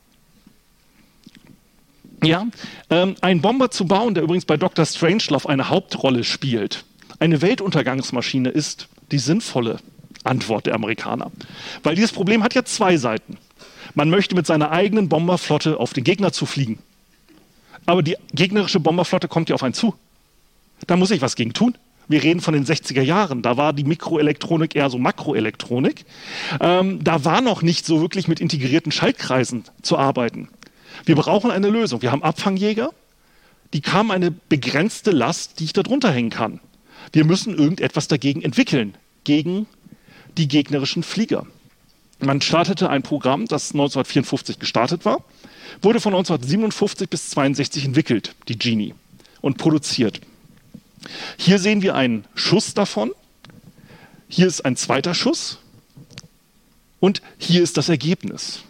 Ja, 2.23 2.47
ähm, 2.89 3.17
einen 3.21 3.41
Bomber 3.41 3.71
zu 3.71 3.87
bauen, 3.87 4.15
der 4.15 4.23
übrigens 4.23 4.45
bei 4.45 4.57
Dr. 4.57 4.87
Strangelove 4.87 5.49
eine 5.49 5.69
Hauptrolle 5.69 6.25
spielt, 6.25 6.85
eine 7.19 7.43
Weltuntergangsmaschine 7.43 8.49
ist 8.49 8.89
die 9.11 9.19
sinnvolle 9.19 9.79
Antwort 10.25 10.67
der 10.67 10.75
Amerikaner. 10.75 11.31
Weil 11.83 11.95
dieses 11.95 12.13
Problem 12.13 12.43
hat 12.43 12.55
ja 12.55 12.65
zwei 12.65 12.97
Seiten. 12.97 13.37
Man 13.95 14.11
möchte 14.11 14.35
mit 14.35 14.47
seiner 14.47 14.71
eigenen 14.71 15.09
Bomberflotte 15.09 15.79
auf 15.79 15.93
den 15.93 16.05
Gegner 16.05 16.33
zufliegen. 16.33 16.79
Aber 17.87 18.03
die 18.03 18.17
gegnerische 18.33 18.81
Bomberflotte 18.81 19.29
kommt 19.29 19.49
ja 19.49 19.55
auf 19.55 19.63
einen 19.63 19.75
zu. 19.75 19.95
Da 20.87 20.97
muss 20.97 21.11
ich 21.11 21.21
was 21.23 21.37
gegen 21.37 21.53
tun. 21.53 21.77
Wir 22.09 22.23
reden 22.23 22.41
von 22.41 22.55
den 22.55 22.65
60er 22.65 23.03
Jahren. 23.03 23.43
Da 23.43 23.57
war 23.57 23.73
die 23.73 23.85
Mikroelektronik 23.85 24.75
eher 24.75 24.91
so 24.91 24.99
Makroelektronik. 24.99 26.05
Ähm, 26.61 27.03
da 27.03 27.25
war 27.25 27.41
noch 27.41 27.63
nicht 27.63 27.87
so 27.87 28.01
wirklich 28.01 28.29
mit 28.29 28.41
integrierten 28.41 28.93
Schaltkreisen 28.93 29.65
zu 29.83 29.97
arbeiten. 29.99 30.49
Wir 31.05 31.17
brauchen 31.17 31.51
eine 31.51 31.69
Lösung. 31.69 32.03
Wir 32.03 32.13
haben 32.13 32.23
Abfangjäger. 32.23 32.91
Die 33.73 33.81
kamen 33.81 34.11
eine 34.11 34.31
begrenzte 34.31 35.11
Last, 35.11 35.61
die 35.61 35.65
ich 35.65 35.73
da 35.73 35.83
drunter 35.83 36.13
hängen 36.13 36.31
kann. 36.31 36.61
Wir 37.13 37.25
müssen 37.25 37.57
irgendetwas 37.57 38.09
dagegen 38.09 38.43
entwickeln, 38.43 38.95
gegen 39.25 39.67
die 40.37 40.49
gegnerischen 40.49 41.03
Flieger. 41.03 41.47
Man 42.23 42.41
startete 42.41 42.89
ein 42.89 43.03
Programm, 43.03 43.47
das 43.47 43.73
1954 43.73 44.61
gestartet 44.61 45.05
war, 45.05 45.25
wurde 45.83 46.01
von 46.01 46.15
1957 46.15 47.11
bis 47.11 47.37
1962 47.37 47.85
entwickelt, 47.85 48.37
die 48.47 48.57
Genie, 48.57 48.95
und 49.41 49.59
produziert. 49.59 50.21
Hier 51.37 51.59
sehen 51.59 51.83
wir 51.83 51.97
einen 51.97 52.25
Schuss 52.37 52.75
davon. 52.75 53.11
Hier 54.29 54.47
ist 54.47 54.65
ein 54.65 54.77
zweiter 54.77 55.15
Schuss. 55.15 55.59
Und 57.01 57.23
hier 57.39 57.61
ist 57.61 57.77
das 57.77 57.89
Ergebnis. 57.89 58.63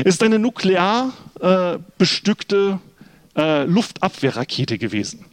Es 0.00 0.16
ist 0.16 0.22
eine 0.22 0.38
nuklear 0.38 1.14
äh, 1.40 1.78
bestückte 1.96 2.78
äh, 3.34 3.64
Luftabwehrrakete 3.64 4.76
gewesen. 4.76 5.24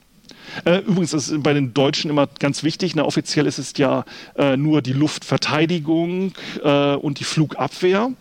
Äh, 0.64 0.80
übrigens 0.80 1.14
ist 1.14 1.44
bei 1.44 1.54
den 1.54 1.74
Deutschen 1.74 2.10
immer 2.10 2.28
ganz 2.40 2.64
wichtig, 2.64 2.96
na, 2.96 3.04
offiziell 3.04 3.46
ist 3.46 3.58
es 3.58 3.74
ja 3.78 4.06
äh, 4.38 4.56
nur 4.56 4.82
die 4.82 4.94
Luftverteidigung 4.94 6.34
äh, 6.64 6.96
und 6.96 7.20
die 7.20 7.24
Flugabwehr. 7.24 8.12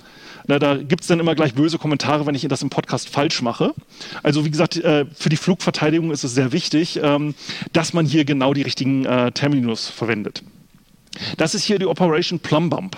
Na, 0.47 0.59
da 0.59 0.77
gibt 0.77 1.03
es 1.03 1.09
dann 1.09 1.20
immer 1.20 1.35
gleich 1.35 1.55
böse 1.55 1.79
Kommentare, 1.79 2.27
wenn 2.27 2.35
ich 2.35 2.47
das 2.49 2.62
im 2.62 2.68
Podcast 2.70 3.09
falsch 3.09 3.40
mache. 3.40 3.73
Also 4.23 4.44
wie 4.44 4.51
gesagt, 4.51 4.77
äh, 4.77 5.07
für 5.14 5.31
die 5.31 5.37
Flugverteidigung 5.37 6.11
ist 6.11 6.25
es 6.25 6.35
sehr 6.35 6.53
wichtig, 6.53 7.01
ähm, 7.03 7.35
dass 7.73 7.92
man 7.92 8.05
hier 8.05 8.25
genau 8.25 8.53
die 8.53 8.62
richtigen 8.62 9.07
äh, 9.07 9.33
Terminus 9.33 9.88
verwendet. 9.88 10.42
Das 11.38 11.55
ist 11.55 11.64
hier 11.64 11.79
die 11.79 11.87
Operation 11.87 12.40
Plum 12.40 12.68
Bump. 12.68 12.97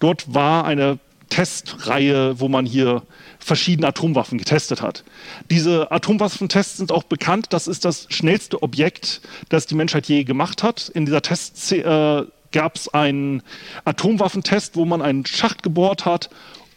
Dort 0.00 0.34
war 0.34 0.64
eine 0.64 0.98
Testreihe, 1.28 2.40
wo 2.40 2.48
man 2.48 2.66
hier 2.66 3.02
verschiedene 3.38 3.88
Atomwaffen 3.88 4.38
getestet 4.38 4.82
hat. 4.82 5.04
Diese 5.50 5.90
Atomwaffentests 5.92 6.78
sind 6.78 6.92
auch 6.92 7.04
bekannt. 7.04 7.46
Das 7.50 7.68
ist 7.68 7.84
das 7.84 8.06
schnellste 8.10 8.62
Objekt, 8.62 9.20
das 9.48 9.66
die 9.66 9.74
Menschheit 9.74 10.06
je 10.06 10.24
gemacht 10.24 10.62
hat. 10.62 10.88
In 10.88 11.04
dieser 11.06 11.22
Test 11.22 11.72
äh, 11.72 12.22
gab 12.52 12.76
es 12.76 12.88
einen 12.88 13.42
Atomwaffentest, 13.84 14.76
wo 14.76 14.84
man 14.84 15.02
einen 15.02 15.26
Schacht 15.26 15.62
gebohrt 15.62 16.04
hat, 16.04 16.30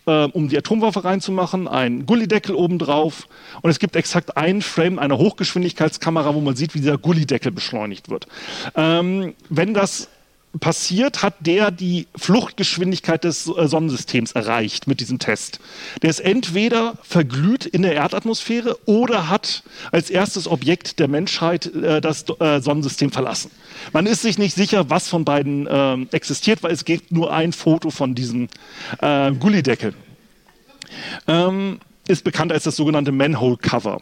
äh, 0.06 0.26
um 0.26 0.50
die 0.50 0.58
Atomwaffe 0.58 1.04
reinzumachen, 1.04 1.68
einen 1.68 2.06
Gullideckel 2.06 2.56
obendrauf. 2.56 3.28
Und 3.62 3.70
es 3.70 3.80
gibt 3.80 3.96
exakt 3.96 4.38
einen 4.38 4.62
Frame 4.62 5.00
einer 5.00 5.18
Hochgeschwindigkeitskamera, 5.18 6.36
wo 6.36 6.42
man 6.42 6.56
sieht, 6.56 6.76
wie 6.76 6.80
dieser 6.80 6.98
Gullideckel 6.98 7.52
beschleunigt 7.52 8.10
wird. 8.10 8.28
Ähm, 8.76 9.36
wenn 9.50 9.74
das 9.74 10.10
passiert, 10.60 11.22
hat 11.22 11.36
der 11.42 11.70
die 11.72 12.08
Fluchtgeschwindigkeit 12.16 13.24
des 13.24 13.48
äh, 13.48 13.68
Sonnensystems 13.68 14.32
erreicht 14.32 14.88
mit 14.88 15.00
diesem 15.00 15.20
Test. 15.20 15.60
Der 16.02 16.10
ist 16.10 16.20
entweder 16.20 16.98
verglüht 17.04 17.66
in 17.66 17.84
der 17.84 17.94
Erdatmosphäre 17.94 18.78
oder 18.86 19.30
hat 19.30 19.64
als 19.92 20.10
erstes 20.10 20.48
Objekt 20.48 21.00
der 21.00 21.08
Menschheit 21.08 21.68
äh, 21.68 22.02
das 22.02 22.26
äh, 22.40 22.62
Sonnensystem 22.62 23.12
verlassen. 23.12 23.52
Man 23.94 24.08
ist 24.08 24.24
sich 24.24 24.38
nicht 24.38 24.56
sicher, 24.56 24.90
was 24.90 25.08
von 25.08 25.24
beiden 25.24 25.68
äh, 25.68 25.98
existiert, 26.12 26.64
weil 26.64 26.72
es 26.72 26.86
gibt 26.86 27.12
nur 27.12 27.32
ein 27.32 27.54
Foto 27.54 27.92
von 27.92 28.16
diesem 28.16 28.48
äh, 29.02 29.32
Gullideckel. 29.32 29.94
Ähm, 31.28 31.80
ist 32.08 32.24
bekannt 32.24 32.52
als 32.52 32.64
das 32.64 32.76
sogenannte 32.76 33.12
Manhole 33.12 33.58
Cover. 33.58 34.02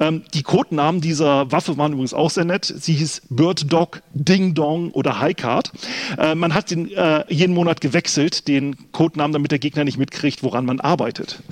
Ähm, 0.00 0.22
die 0.34 0.42
Codenamen 0.42 1.00
dieser 1.00 1.50
Waffe 1.50 1.76
waren 1.78 1.92
übrigens 1.92 2.14
auch 2.14 2.30
sehr 2.30 2.44
nett. 2.44 2.64
Sie 2.64 2.94
hieß 2.94 3.22
Bird 3.30 3.72
Dog, 3.72 4.02
Ding 4.12 4.54
Dong 4.54 4.90
oder 4.92 5.20
High 5.20 5.36
Card. 5.36 5.72
Äh, 6.18 6.34
man 6.34 6.54
hat 6.54 6.70
den 6.70 6.90
äh, 6.92 7.24
jeden 7.28 7.54
Monat 7.54 7.80
gewechselt, 7.80 8.48
den 8.48 8.76
Codenamen, 8.92 9.32
damit 9.32 9.50
der 9.50 9.58
Gegner 9.58 9.84
nicht 9.84 9.98
mitkriegt, 9.98 10.42
woran 10.42 10.64
man 10.64 10.80
arbeitet. 10.80 11.42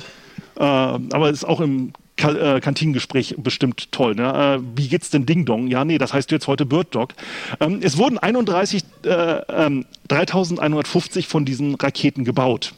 Äh, 0.57 0.63
aber 0.63 1.31
ist 1.31 1.45
auch 1.45 1.61
im 1.61 1.93
Ka 2.17 2.33
äh, 2.33 2.61
Kantinengespräch 2.61 3.35
bestimmt 3.39 3.93
toll. 3.93 4.15
Ne? 4.15 4.59
Äh, 4.59 4.63
wie 4.75 4.89
geht's 4.89 5.11
denn 5.11 5.27
Ding 5.27 5.45
Dong? 5.45 5.69
Ja, 5.69 5.85
nee, 5.85 5.99
das 5.99 6.15
heißt 6.15 6.31
jetzt 6.31 6.47
heute 6.47 6.65
Bird 6.65 6.95
Dog. 6.95 7.13
Ähm, 7.61 7.81
es 7.83 7.99
wurden 7.99 8.17
31, 8.17 8.85
äh, 9.03 9.83
3150 10.09 11.25
ähm, 11.25 11.31
von 11.31 11.45
diesen 11.45 11.75
Raketen 11.75 12.25
gebaut. 12.25 12.73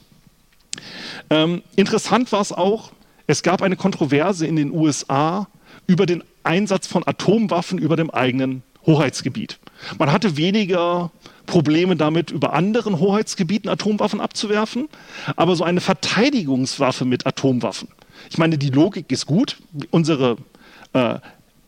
Ähm, 1.31 1.62
interessant 1.77 2.33
war 2.33 2.40
es 2.40 2.53
auch, 2.53 2.90
es 3.28 3.42
gab 3.42 3.62
eine 3.62 3.76
Kontroverse 3.76 4.46
in 4.46 4.56
den 4.56 4.72
USA 4.72 5.46
über 5.86 6.06
den 6.06 6.24
Einsatz 6.42 6.86
von 6.86 7.06
Atomwaffen 7.06 7.78
über 7.78 7.94
dem 7.94 8.10
eigenen 8.10 8.62
Hoheitsgebiet. 8.86 9.58
Man 9.98 10.10
hatte 10.10 10.38
weniger 10.38 11.12
Probleme 11.44 11.94
damit, 11.94 12.30
über 12.30 12.54
anderen 12.54 12.98
Hoheitsgebieten 12.98 13.70
Atomwaffen 13.70 14.20
abzuwerfen, 14.20 14.88
aber 15.36 15.56
so 15.56 15.64
eine 15.64 15.80
Verteidigungswaffe 15.80 17.04
mit 17.04 17.26
Atomwaffen. 17.26 17.88
Ich 18.30 18.38
meine, 18.38 18.56
die 18.56 18.70
Logik 18.70 19.12
ist 19.12 19.26
gut. 19.26 19.58
Unsere 19.90 20.38
äh, 20.94 21.18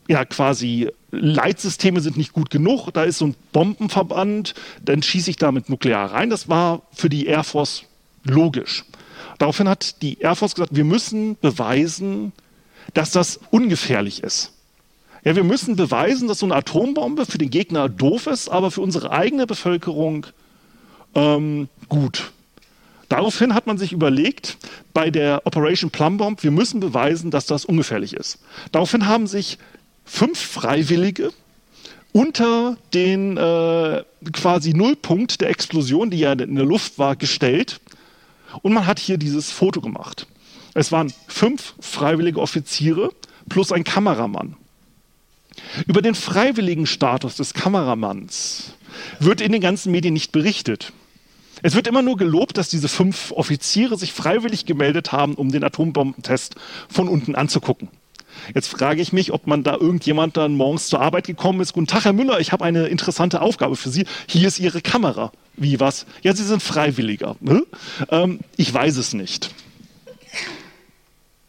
ja 0.07 0.25
quasi 0.25 0.89
Leitsysteme 1.11 2.01
sind 2.01 2.17
nicht 2.17 2.33
gut 2.33 2.49
genug. 2.49 2.89
Da 2.91 3.03
ist 3.03 3.19
so 3.19 3.27
ein 3.27 3.35
Bombenverband, 3.51 4.55
dann 4.83 5.03
schieße 5.03 5.29
ich 5.29 5.37
damit 5.37 5.69
nuklear 5.69 6.11
rein. 6.11 6.31
Das 6.31 6.49
war 6.49 6.81
für 6.91 7.09
die 7.09 7.27
Air 7.27 7.43
Force 7.43 7.83
logisch. 8.23 8.83
Daraufhin 9.41 9.67
hat 9.67 10.03
die 10.03 10.19
Air 10.19 10.35
Force 10.35 10.53
gesagt, 10.53 10.75
wir 10.75 10.83
müssen 10.83 11.35
beweisen, 11.41 12.31
dass 12.93 13.09
das 13.09 13.39
ungefährlich 13.49 14.21
ist. 14.21 14.51
Ja, 15.23 15.35
wir 15.35 15.43
müssen 15.43 15.75
beweisen, 15.75 16.27
dass 16.27 16.37
so 16.37 16.45
eine 16.45 16.53
Atombombe 16.53 17.25
für 17.25 17.39
den 17.39 17.49
Gegner 17.49 17.89
doof 17.89 18.27
ist, 18.27 18.49
aber 18.49 18.69
für 18.69 18.81
unsere 18.81 19.09
eigene 19.09 19.47
Bevölkerung 19.47 20.27
ähm, 21.15 21.69
gut. 21.89 22.33
Daraufhin 23.09 23.55
hat 23.55 23.65
man 23.65 23.79
sich 23.79 23.93
überlegt, 23.93 24.59
bei 24.93 25.09
der 25.09 25.41
Operation 25.45 25.89
Plum 25.89 26.17
Bomb, 26.17 26.43
wir 26.43 26.51
müssen 26.51 26.79
beweisen, 26.79 27.31
dass 27.31 27.47
das 27.47 27.65
ungefährlich 27.65 28.13
ist. 28.13 28.37
Daraufhin 28.71 29.07
haben 29.07 29.25
sich 29.25 29.57
fünf 30.05 30.39
Freiwillige 30.39 31.31
unter 32.11 32.77
den 32.93 33.37
äh, 33.37 34.03
quasi 34.33 34.75
Nullpunkt 34.75 35.41
der 35.41 35.49
Explosion, 35.49 36.11
die 36.11 36.19
ja 36.19 36.33
in 36.33 36.53
der 36.53 36.65
Luft 36.65 36.99
war, 36.99 37.15
gestellt. 37.15 37.80
Und 38.61 38.73
man 38.73 38.85
hat 38.85 38.99
hier 38.99 39.17
dieses 39.17 39.51
Foto 39.51 39.81
gemacht. 39.81 40.27
Es 40.73 40.91
waren 40.91 41.13
fünf 41.27 41.73
freiwillige 41.79 42.39
Offiziere 42.39 43.11
plus 43.49 43.71
ein 43.71 43.83
Kameramann. 43.83 44.55
Über 45.85 46.01
den 46.01 46.15
freiwilligen 46.15 46.85
Status 46.85 47.35
des 47.35 47.53
Kameramanns 47.53 48.73
wird 49.19 49.41
in 49.41 49.51
den 49.51 49.61
ganzen 49.61 49.91
Medien 49.91 50.13
nicht 50.13 50.31
berichtet. 50.31 50.93
Es 51.61 51.75
wird 51.75 51.87
immer 51.87 52.01
nur 52.01 52.17
gelobt, 52.17 52.57
dass 52.57 52.69
diese 52.69 52.87
fünf 52.87 53.31
Offiziere 53.31 53.97
sich 53.97 54.13
freiwillig 54.13 54.65
gemeldet 54.65 55.11
haben, 55.11 55.35
um 55.35 55.51
den 55.51 55.63
Atombombentest 55.63 56.55
von 56.89 57.07
unten 57.07 57.35
anzugucken. 57.35 57.89
Jetzt 58.53 58.67
frage 58.67 59.01
ich 59.01 59.13
mich, 59.13 59.31
ob 59.31 59.47
man 59.47 59.63
da 59.63 59.75
irgendjemand 59.75 60.37
dann 60.37 60.55
morgens 60.55 60.87
zur 60.87 61.01
Arbeit 61.01 61.27
gekommen 61.27 61.61
ist. 61.61 61.73
Guten 61.73 61.87
Tag, 61.87 62.05
Herr 62.05 62.13
Müller, 62.13 62.39
ich 62.39 62.51
habe 62.51 62.63
eine 62.63 62.87
interessante 62.87 63.41
Aufgabe 63.41 63.75
für 63.75 63.89
Sie. 63.89 64.05
Hier 64.27 64.47
ist 64.47 64.59
Ihre 64.59 64.81
Kamera. 64.81 65.31
Wie 65.55 65.79
was? 65.79 66.05
Ja, 66.21 66.33
Sie 66.33 66.43
sind 66.43 66.61
Freiwilliger. 66.61 67.35
Ne? 67.39 67.63
Ähm, 68.09 68.39
ich 68.57 68.73
weiß 68.73 68.97
es 68.97 69.13
nicht. 69.13 69.53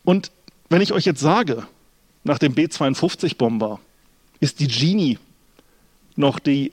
Und 0.05 0.31
wenn 0.69 0.83
ich 0.83 0.93
euch 0.93 1.05
jetzt 1.05 1.21
sage, 1.21 1.67
nach 2.25 2.39
dem 2.39 2.55
B-52-Bomber 2.55 3.81
ist 4.41 4.61
die 4.61 4.69
Genie 4.69 5.19
noch 6.17 6.39
die 6.39 6.73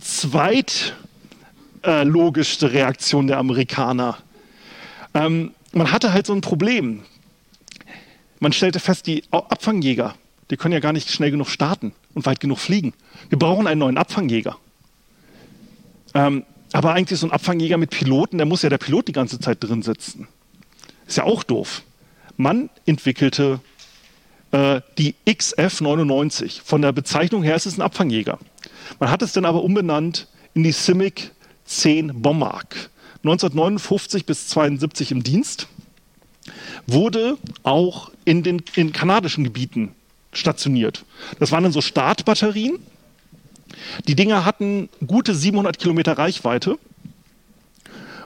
zweitlogischste 0.00 2.66
äh, 2.66 2.70
Reaktion 2.70 3.26
der 3.26 3.38
Amerikaner. 3.38 4.18
Ähm, 5.14 5.52
man 5.72 5.90
hatte 5.90 6.12
halt 6.12 6.26
so 6.26 6.32
ein 6.32 6.40
Problem. 6.40 7.02
Man 8.44 8.52
stellte 8.52 8.78
fest, 8.78 9.06
die 9.06 9.24
Abfangjäger, 9.30 10.16
die 10.50 10.58
können 10.58 10.74
ja 10.74 10.80
gar 10.80 10.92
nicht 10.92 11.10
schnell 11.10 11.30
genug 11.30 11.48
starten 11.48 11.94
und 12.12 12.26
weit 12.26 12.40
genug 12.40 12.58
fliegen. 12.58 12.92
Wir 13.30 13.38
brauchen 13.38 13.66
einen 13.66 13.78
neuen 13.78 13.96
Abfangjäger. 13.96 14.58
Ähm, 16.12 16.44
aber 16.74 16.92
eigentlich 16.92 17.18
so 17.18 17.26
ein 17.26 17.32
Abfangjäger 17.32 17.78
mit 17.78 17.88
Piloten, 17.88 18.36
der 18.36 18.46
muss 18.46 18.60
ja 18.60 18.68
der 18.68 18.76
Pilot 18.76 19.08
die 19.08 19.12
ganze 19.12 19.40
Zeit 19.40 19.64
drin 19.64 19.80
sitzen. 19.80 20.28
Ist 21.06 21.16
ja 21.16 21.24
auch 21.24 21.42
doof. 21.42 21.84
Man 22.36 22.68
entwickelte 22.84 23.60
äh, 24.52 24.82
die 24.98 25.14
XF-99. 25.24 26.60
Von 26.62 26.82
der 26.82 26.92
Bezeichnung 26.92 27.44
her 27.44 27.56
ist 27.56 27.64
es 27.64 27.78
ein 27.78 27.82
Abfangjäger. 27.82 28.38
Man 29.00 29.10
hat 29.10 29.22
es 29.22 29.32
dann 29.32 29.46
aber 29.46 29.64
umbenannt 29.64 30.28
in 30.52 30.64
die 30.64 30.72
Simic 30.72 31.30
10 31.64 32.20
Bommark. 32.20 32.90
1959 33.22 34.26
bis 34.26 34.42
1972 34.50 35.12
im 35.12 35.22
Dienst, 35.22 35.66
wurde 36.86 37.36
auch 37.62 38.10
in 38.24 38.42
den 38.42 38.62
in 38.74 38.92
kanadischen 38.92 39.44
Gebieten 39.44 39.94
stationiert. 40.32 41.04
Das 41.38 41.52
waren 41.52 41.62
dann 41.62 41.72
so 41.72 41.80
Startbatterien. 41.80 42.78
Die 44.06 44.14
Dinger 44.14 44.44
hatten 44.44 44.88
gute 45.06 45.34
700 45.34 45.78
Kilometer 45.78 46.16
Reichweite 46.16 46.78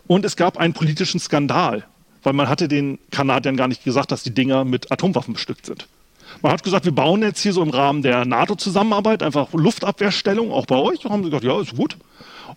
und 0.07 0.25
es 0.25 0.37
gab 0.37 0.57
einen 0.59 0.75
politischen 0.75 1.21
Skandal, 1.21 1.85
weil 2.23 2.33
man 2.33 2.49
hatte 2.49 2.69
den 2.69 2.99
Kanadiern 3.11 3.57
gar 3.57 3.69
nicht 3.69 3.85
gesagt, 3.85 4.13
dass 4.13 4.23
die 4.23 4.35
Dinger 4.35 4.65
mit 4.65 4.91
Atomwaffen 4.91 5.35
bestückt 5.35 5.67
sind. 5.67 5.87
Man 6.43 6.53
hat 6.53 6.63
gesagt, 6.63 6.85
wir 6.85 6.93
bauen 6.93 7.23
jetzt 7.23 7.41
hier 7.41 7.53
so 7.53 7.63
im 7.63 7.71
Rahmen 7.71 8.03
der 8.03 8.25
NATO-Zusammenarbeit 8.25 9.23
einfach 9.23 9.53
Luftabwehrstellung, 9.53 10.53
auch 10.53 10.67
bei 10.67 10.77
euch. 10.77 11.01
Da 11.01 11.11
haben 11.11 11.23
sie 11.23 11.31
gesagt, 11.31 11.45
ja, 11.45 11.61
ist 11.61 11.77
gut. 11.77 11.97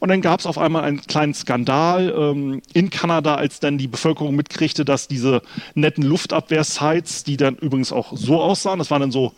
Und 0.02 0.10
dann 0.10 0.22
gab 0.22 0.40
es 0.40 0.48
auf 0.48 0.58
einmal 0.58 0.84
einen 0.84 1.00
kleinen 1.00 1.36
Skandal 1.36 2.12
ähm, 2.18 2.64
in 2.74 2.90
Kanada, 2.90 3.36
als 3.36 3.60
dann 3.60 3.78
die 3.78 3.88
Bevölkerung 3.88 4.36
mitkriegte, 4.36 4.84
dass 4.84 5.08
diese 5.08 5.44
netten 5.76 6.04
Luftabwehr-Sites, 6.04 7.24
die 7.24 7.38
dann 7.38 7.56
übrigens 7.56 7.92
auch 7.92 8.18
so 8.18 8.42
aussahen, 8.42 8.80
das 8.80 8.90
waren 8.90 9.02
dann 9.02 9.12
so 9.12 9.34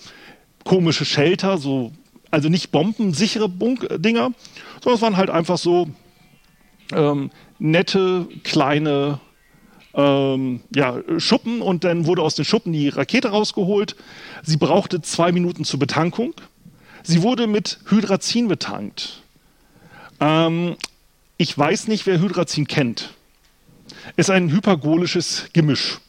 komische 0.63 1.03
Shelter, 1.03 1.57
so, 1.57 1.91
also 2.31 2.47
nicht 2.47 2.71
bombensichere 2.71 3.49
Bunk 3.49 3.85
Dinger, 3.97 4.31
sondern 4.81 4.95
es 4.95 5.01
waren 5.01 5.17
halt 5.17 5.29
einfach 5.29 5.57
so 5.57 5.89
ähm, 6.93 7.29
nette, 7.59 8.29
kleine 8.45 9.19
ähm, 9.93 10.61
ja, 10.73 11.01
Schuppen 11.17 11.61
und 11.61 11.83
dann 11.83 12.05
wurde 12.05 12.21
aus 12.21 12.35
den 12.35 12.45
Schuppen 12.45 12.71
die 12.71 12.87
Rakete 12.87 13.31
rausgeholt. 13.31 13.97
Sie 14.43 14.55
brauchte 14.55 15.01
zwei 15.01 15.33
Minuten 15.33 15.65
zur 15.65 15.81
Betankung. 15.81 16.33
Sie 17.03 17.21
wurde 17.21 17.47
mit 17.47 17.79
Hydrazin 17.89 18.47
betankt. 18.47 19.22
Ähm, 20.19 20.75
ich 21.37 21.57
weiß 21.57 21.87
nicht, 21.87 22.05
wer 22.05 22.19
Hydrazin 22.19 22.67
kennt. 22.67 23.13
Ist 24.15 24.29
ein 24.29 24.51
hypergolisches 24.51 25.47
Gemisch. 25.53 25.99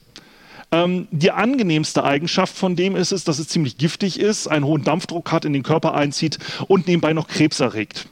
Ähm, 0.71 1.09
die 1.11 1.31
angenehmste 1.31 2.05
Eigenschaft 2.05 2.57
von 2.57 2.77
dem 2.77 2.97
ist 2.97 3.13
es, 3.13 3.25
dass 3.25 3.39
es 3.39 3.49
ziemlich 3.49 3.79
giftig 3.79 4.19
ist, 4.19 4.49
einen 4.49 4.65
hohen 4.65 4.85
Dampfdruck 4.85 5.31
hat, 5.31 5.45
in 5.45 5.53
den 5.53 5.63
Körper 5.63 5.95
einzieht 5.95 6.39
und 6.67 6.87
nebenbei 6.87 7.13
noch 7.13 7.29
Krebs 7.29 7.61
erregt. 7.61 8.09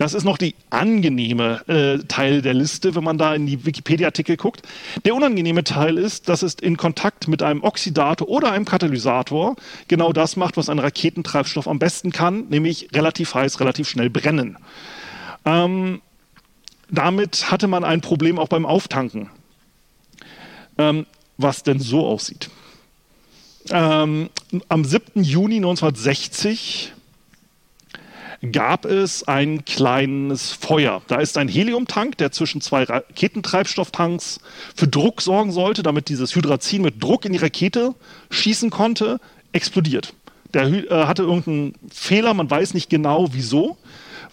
Das 0.00 0.14
ist 0.14 0.24
noch 0.24 0.38
die 0.38 0.54
angenehme 0.70 1.60
äh, 1.68 1.98
Teil 2.08 2.40
der 2.40 2.54
Liste, 2.54 2.94
wenn 2.94 3.04
man 3.04 3.18
da 3.18 3.34
in 3.34 3.46
die 3.46 3.66
Wikipedia-Artikel 3.66 4.38
guckt. 4.38 4.62
Der 5.04 5.14
unangenehme 5.14 5.62
Teil 5.62 5.98
ist, 5.98 6.30
dass 6.30 6.42
es 6.42 6.54
in 6.54 6.78
Kontakt 6.78 7.28
mit 7.28 7.42
einem 7.42 7.62
Oxidator 7.62 8.26
oder 8.26 8.50
einem 8.50 8.64
Katalysator 8.64 9.56
genau 9.88 10.14
das 10.14 10.36
macht, 10.36 10.56
was 10.56 10.70
ein 10.70 10.78
Raketentreibstoff 10.78 11.68
am 11.68 11.78
besten 11.78 12.12
kann, 12.12 12.46
nämlich 12.48 12.88
relativ 12.94 13.34
heiß, 13.34 13.60
relativ 13.60 13.90
schnell 13.90 14.08
brennen. 14.08 14.56
Ähm, 15.44 16.00
damit 16.90 17.50
hatte 17.50 17.68
man 17.68 17.84
ein 17.84 18.00
Problem 18.00 18.38
auch 18.38 18.48
beim 18.48 18.66
Auftanken, 18.66 19.30
ähm, 20.78 21.06
was 21.38 21.62
denn 21.62 21.78
so 21.78 22.06
aussieht. 22.06 22.50
Ähm, 23.70 24.30
am 24.68 24.84
7. 24.84 25.22
Juni 25.22 25.56
1960 25.56 26.92
gab 28.52 28.86
es 28.86 29.28
ein 29.28 29.64
kleines 29.64 30.52
Feuer. 30.52 31.02
Da 31.08 31.16
ist 31.16 31.36
ein 31.36 31.48
Heliumtank, 31.48 32.16
der 32.16 32.32
zwischen 32.32 32.60
zwei 32.60 32.84
Raketentreibstofftanks 32.84 34.40
für 34.74 34.88
Druck 34.88 35.20
sorgen 35.20 35.52
sollte, 35.52 35.82
damit 35.82 36.08
dieses 36.08 36.34
Hydrazin 36.34 36.82
mit 36.82 37.02
Druck 37.02 37.26
in 37.26 37.32
die 37.32 37.38
Rakete 37.38 37.94
schießen 38.30 38.70
konnte, 38.70 39.20
explodiert. 39.52 40.14
Der 40.54 40.66
äh, 40.66 40.88
hatte 41.04 41.22
irgendeinen 41.22 41.74
Fehler, 41.92 42.32
man 42.34 42.50
weiß 42.50 42.74
nicht 42.74 42.88
genau 42.88 43.28
wieso, 43.32 43.76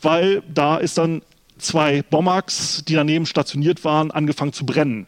weil 0.01 0.43
da 0.53 0.77
ist 0.77 0.97
dann 0.97 1.21
zwei 1.57 2.01
Bommax, 2.03 2.83
die 2.87 2.93
daneben 2.93 3.25
stationiert 3.25 3.83
waren, 3.83 4.11
angefangen 4.11 4.53
zu 4.53 4.65
brennen. 4.65 5.07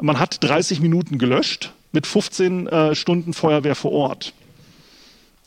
Man 0.00 0.18
hat 0.18 0.42
30 0.42 0.80
Minuten 0.80 1.18
gelöscht 1.18 1.72
mit 1.92 2.06
15 2.06 2.66
äh, 2.66 2.94
Stunden 2.94 3.32
Feuerwehr 3.32 3.74
vor 3.74 3.92
Ort. 3.92 4.34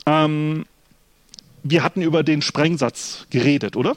Ähm, 0.06 0.64
wir 1.62 1.82
hatten 1.82 2.02
über 2.02 2.22
den 2.22 2.40
Sprengsatz 2.40 3.26
geredet, 3.30 3.76
oder? 3.76 3.96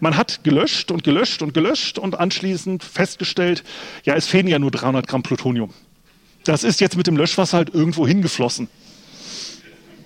Man 0.00 0.16
hat 0.16 0.42
gelöscht 0.44 0.90
und 0.90 1.04
gelöscht 1.04 1.42
und 1.42 1.54
gelöscht 1.54 1.98
und 1.98 2.18
anschließend 2.18 2.82
festgestellt, 2.82 3.64
ja, 4.04 4.14
es 4.14 4.26
fehlen 4.26 4.48
ja 4.48 4.58
nur 4.58 4.70
300 4.70 5.06
Gramm 5.06 5.22
Plutonium. 5.22 5.72
Das 6.44 6.64
ist 6.64 6.80
jetzt 6.80 6.96
mit 6.96 7.06
dem 7.06 7.16
Löschwasser 7.16 7.56
halt 7.56 7.74
irgendwo 7.74 8.06
hingeflossen. 8.06 8.68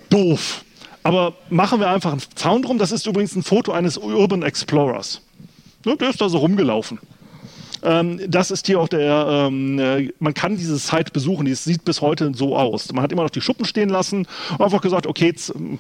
Doof. 0.09 0.65
Aber 1.03 1.35
machen 1.49 1.81
wir 1.81 1.89
einfach 1.89 2.13
einen 2.13 2.23
Zaun 2.35 2.63
drum. 2.63 2.79
Das 2.79 2.93
ist 2.93 3.07
übrigens 3.07 3.35
ein 3.35 3.43
Foto 3.43 3.73
eines 3.73 3.97
Urban 3.97 4.43
Explorers. 4.43 5.23
Der 5.85 6.11
ist 6.11 6.21
da 6.21 6.29
so 6.29 6.39
rumgelaufen. 6.39 6.99
Ähm, 7.83 8.21
das 8.29 8.51
ist 8.51 8.67
hier 8.67 8.79
auch 8.81 8.89
der, 8.89 9.27
ähm, 9.49 9.79
äh, 9.79 10.13
man 10.19 10.35
kann 10.35 10.57
diese 10.57 10.77
Site 10.77 11.13
besuchen, 11.13 11.47
die 11.47 11.55
sieht 11.55 11.85
bis 11.85 12.01
heute 12.01 12.33
so 12.35 12.57
aus. 12.57 12.93
Man 12.93 13.03
hat 13.03 13.13
immer 13.13 13.23
noch 13.23 13.31
die 13.31 13.41
Schuppen 13.41 13.65
stehen 13.65 13.89
lassen 13.89 14.27
einfach 14.59 14.83
gesagt, 14.83 15.07
okay, 15.07 15.35
ähm, 15.55 15.79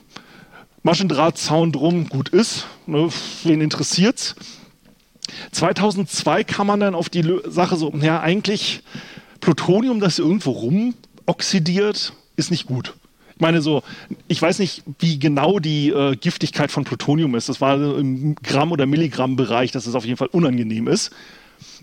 Maschendrahtzaun 0.82 1.72
drum, 1.72 2.08
gut 2.08 2.30
ist, 2.30 2.66
ne, 2.86 3.10
wen 3.44 3.60
interessiert's. 3.60 4.34
2002 5.52 6.44
kam 6.44 6.68
man 6.68 6.80
dann 6.80 6.94
auf 6.94 7.10
die 7.10 7.38
Sache 7.46 7.76
so, 7.76 7.92
ja, 8.00 8.20
eigentlich 8.20 8.82
Plutonium, 9.40 10.00
das 10.00 10.18
irgendwo 10.18 10.52
rum 10.52 10.94
oxidiert, 11.26 12.14
ist 12.36 12.50
nicht 12.50 12.66
gut. 12.66 12.94
Ich 13.40 13.42
meine 13.42 13.62
so, 13.62 13.82
ich 14.28 14.42
weiß 14.42 14.58
nicht, 14.58 14.82
wie 14.98 15.18
genau 15.18 15.60
die 15.60 15.88
äh, 15.88 16.14
Giftigkeit 16.14 16.70
von 16.70 16.84
Plutonium 16.84 17.34
ist. 17.34 17.48
Das 17.48 17.62
war 17.62 17.76
im 17.96 18.34
Gramm- 18.34 18.70
oder 18.70 18.84
Milligramm-Bereich, 18.84 19.72
dass 19.72 19.86
es 19.86 19.94
auf 19.94 20.04
jeden 20.04 20.18
Fall 20.18 20.28
unangenehm 20.30 20.86
ist. 20.88 21.10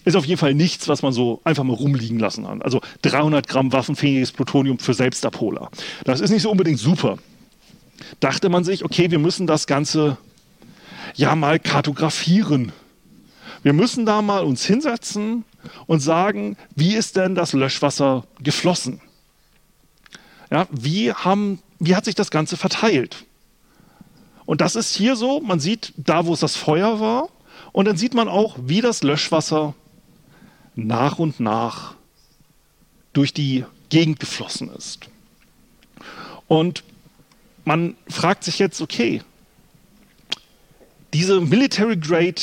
Ist 0.06 0.15
auf 0.15 0.26
jeden 0.26 0.38
Fall 0.38 0.54
nichts, 0.54 0.88
was 0.88 1.02
man 1.02 1.13
so 1.13 1.41
einfach 1.46 1.63
mal 1.63 1.74
rumliegen 1.74 2.20
lassen 2.20 2.46
kann. 2.46 2.62
Also 2.62 2.82
300 3.02 3.48
Gramm 3.48 3.74
waffenfähiges 3.74 4.34
Plutonium 4.34 4.78
für 4.78 4.93
Selbstabholer. 4.93 5.72
Das 6.04 6.20
ist 6.20 6.30
nicht 6.30 6.43
so 6.43 6.52
unbedingt 6.52 6.78
super. 6.78 7.17
Dachte 8.20 8.50
man 8.50 8.63
sich, 8.63 8.86
okay, 8.86 9.10
wir 9.10 9.17
müssen 9.17 9.48
das 9.48 9.65
Ganze 9.65 10.17
ja 11.15 11.36
mal 11.36 11.58
kartografieren. 11.58 12.72
Wir 13.63 13.74
müssen 13.74 14.06
da 14.06 14.22
mal 14.22 14.43
uns 14.43 14.63
hinsetzen 14.63 15.43
und 15.88 16.02
sagen, 16.02 16.56
wie 16.76 16.93
ist 16.93 17.17
denn 17.17 17.34
das 17.34 17.54
Löschwasser 17.54 18.26
geflossen? 18.43 19.02
Ja, 20.49 20.67
wie, 20.71 21.12
haben, 21.12 21.60
wie 21.79 21.95
hat 21.95 22.05
sich 22.05 22.15
das 22.15 22.31
Ganze 22.31 22.57
verteilt? 22.57 23.25
Und 24.45 24.62
das 24.62 24.75
ist 24.75 24.95
hier 24.95 25.15
so, 25.15 25.41
man 25.41 25.60
sieht 25.60 25.93
da, 25.97 26.25
wo 26.25 26.33
es 26.33 26.39
das 26.39 26.55
Feuer 26.55 26.99
war, 26.99 27.29
und 27.73 27.86
dann 27.86 27.97
sieht 27.97 28.13
man 28.13 28.27
auch, 28.27 28.57
wie 28.62 28.81
das 28.81 29.03
Löschwasser 29.03 29.75
nach 30.75 31.19
und 31.19 31.39
nach 31.39 31.95
durch 33.13 33.33
die 33.33 33.65
Gegend 33.89 34.19
geflossen 34.19 34.69
ist. 34.69 34.99
Und 36.47 36.83
man 37.65 37.95
fragt 38.07 38.43
sich 38.43 38.60
jetzt, 38.60 38.79
okay, 38.79 39.21
diese 41.13 41.41
Military 41.41 41.97
Grade 41.97 42.41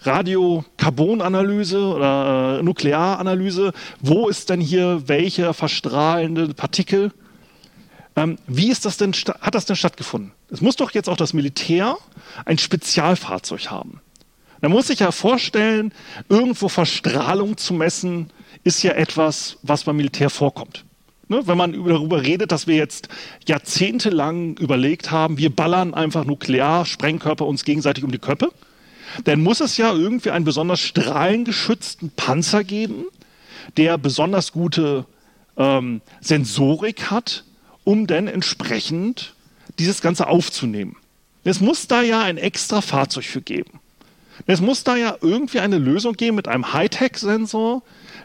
Radiokarbonanalyse 0.00 1.80
oder 1.80 2.58
äh, 2.58 2.62
Nuklearanalyse, 2.62 3.72
wo 4.00 4.28
ist 4.28 4.50
denn 4.50 4.60
hier 4.60 5.08
welcher 5.08 5.54
verstrahlende 5.54 6.54
Partikel? 6.54 7.12
Ähm, 8.14 8.38
wie 8.46 8.70
ist 8.70 8.84
das 8.84 8.96
denn, 8.96 9.12
hat 9.12 9.54
das 9.54 9.66
denn 9.66 9.76
stattgefunden? 9.76 10.32
Es 10.50 10.60
muss 10.60 10.76
doch 10.76 10.92
jetzt 10.92 11.08
auch 11.08 11.16
das 11.16 11.32
Militär 11.32 11.96
ein 12.44 12.58
Spezialfahrzeug 12.58 13.70
haben. 13.70 14.00
Da 14.60 14.68
muss 14.68 14.86
sich 14.86 15.00
ja 15.00 15.12
vorstellen, 15.12 15.92
irgendwo 16.28 16.68
Verstrahlung 16.68 17.56
zu 17.56 17.74
messen, 17.74 18.30
ist 18.64 18.82
ja 18.82 18.92
etwas, 18.92 19.58
was 19.62 19.84
beim 19.84 19.96
Militär 19.96 20.30
vorkommt. 20.30 20.84
Ne, 21.28 21.46
wenn 21.46 21.58
man 21.58 21.72
darüber 21.72 22.22
redet, 22.22 22.52
dass 22.52 22.68
wir 22.68 22.76
jetzt 22.76 23.08
jahrzehntelang 23.46 24.56
überlegt 24.58 25.10
haben, 25.10 25.38
wir 25.38 25.54
ballern 25.54 25.92
einfach 25.92 26.24
Nuklearsprengkörper 26.24 27.44
uns 27.44 27.64
gegenseitig 27.64 28.04
um 28.04 28.12
die 28.12 28.18
Köpfe, 28.18 28.52
dann 29.24 29.42
muss 29.42 29.60
es 29.60 29.76
ja 29.76 29.92
irgendwie 29.92 30.30
einen 30.30 30.44
besonders 30.44 30.80
strahlengeschützten 30.80 32.10
Panzer 32.10 32.64
geben, 32.64 33.04
der 33.76 33.98
besonders 33.98 34.52
gute 34.52 35.06
ähm, 35.56 36.00
Sensorik 36.20 37.10
hat, 37.10 37.44
um 37.84 38.06
dann 38.06 38.28
entsprechend 38.28 39.34
dieses 39.78 40.00
Ganze 40.00 40.26
aufzunehmen. 40.26 40.96
Es 41.44 41.60
muss 41.60 41.86
da 41.86 42.02
ja 42.02 42.22
ein 42.22 42.38
extra 42.38 42.80
Fahrzeug 42.80 43.24
für 43.24 43.42
geben. 43.42 43.80
Es 44.46 44.60
muss 44.60 44.84
da 44.84 44.96
ja 44.96 45.16
irgendwie 45.20 45.60
eine 45.60 45.78
Lösung 45.78 46.14
geben 46.14 46.36
mit 46.36 46.48
einem 46.48 46.72
Hightech-Sensor, 46.72 47.82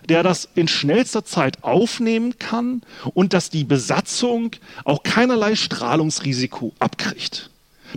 der 0.10 0.23
das 0.23 0.49
in 0.56 0.67
schnellster 0.67 1.23
Zeit 1.23 1.63
aufnehmen 1.63 2.38
kann 2.38 2.82
und 3.13 3.34
dass 3.34 3.49
die 3.49 3.63
Besatzung 3.63 4.51
auch 4.84 5.04
keinerlei 5.04 5.56
Strahlungsrisiko 5.56 6.73
abkriegt. 6.80 7.49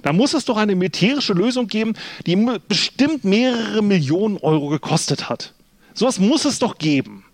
Da 0.03 0.13
muss 0.13 0.35
es 0.35 0.45
doch 0.45 0.57
eine 0.57 0.75
militärische 0.75 1.33
Lösung 1.33 1.67
geben, 1.67 1.95
die 2.27 2.37
bestimmt 2.69 3.25
mehrere 3.25 3.83
Millionen 3.83 4.37
Euro 4.39 4.69
gekostet 4.69 5.29
hat. 5.29 5.53
Sowas 5.95 6.19
muss 6.19 6.45
es 6.45 6.59
doch 6.59 6.79
geben. 6.79 7.25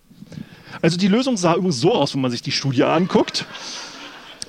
Also 0.81 0.97
die 0.97 1.07
Lösung 1.07 1.37
sah 1.37 1.55
übrigens 1.55 1.79
so 1.79 1.93
aus, 1.93 2.13
wenn 2.13 2.21
man 2.21 2.31
sich 2.31 2.41
die 2.41 2.51
Studie 2.51 2.83
anguckt. 2.83 3.45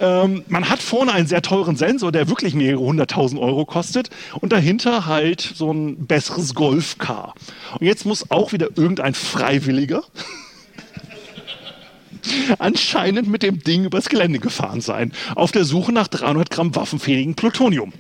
Ähm, 0.01 0.45
man 0.49 0.69
hat 0.69 0.81
vorne 0.83 1.13
einen 1.13 1.27
sehr 1.27 1.43
teuren 1.43 1.77
Sensor, 1.77 2.13
der 2.13 2.29
wirklich 2.29 2.55
mehrere 2.55 2.81
hunderttausend 2.81 3.41
Euro 3.41 3.65
kostet 3.65 4.11
und 4.41 4.53
dahinter 4.53 5.07
halt 5.07 5.41
so 5.41 5.73
ein 5.73 6.07
besseres 6.07 6.55
Golfcar. 6.55 7.35
Und 7.79 7.87
jetzt 7.87 8.07
muss 8.07 8.31
auch 8.31 8.53
wieder 8.53 8.69
irgendein 8.77 9.15
Freiwilliger 9.15 10.03
anscheinend 12.59 13.29
mit 13.29 13.43
dem 13.43 13.63
Ding 13.63 13.85
übers 13.85 14.09
Gelände 14.09 14.39
gefahren 14.39 14.81
sein, 14.81 15.13
auf 15.35 15.53
der 15.53 15.65
Suche 15.65 15.93
nach 15.93 16.09
300 16.09 16.51
Gramm 16.51 16.75
waffenfähigen 16.75 17.35
Plutonium. 17.35 17.93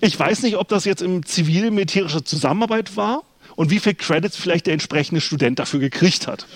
Ich 0.00 0.18
weiß 0.18 0.42
nicht, 0.42 0.56
ob 0.56 0.68
das 0.68 0.84
jetzt 0.84 1.02
im 1.02 1.24
zivil-militärischer 1.24 2.24
Zusammenarbeit 2.24 2.96
war 2.96 3.22
und 3.56 3.70
wie 3.70 3.78
viel 3.78 3.94
Credits 3.94 4.36
vielleicht 4.36 4.66
der 4.66 4.74
entsprechende 4.74 5.20
Student 5.20 5.58
dafür 5.58 5.80
gekriegt 5.80 6.26
hat. 6.26 6.46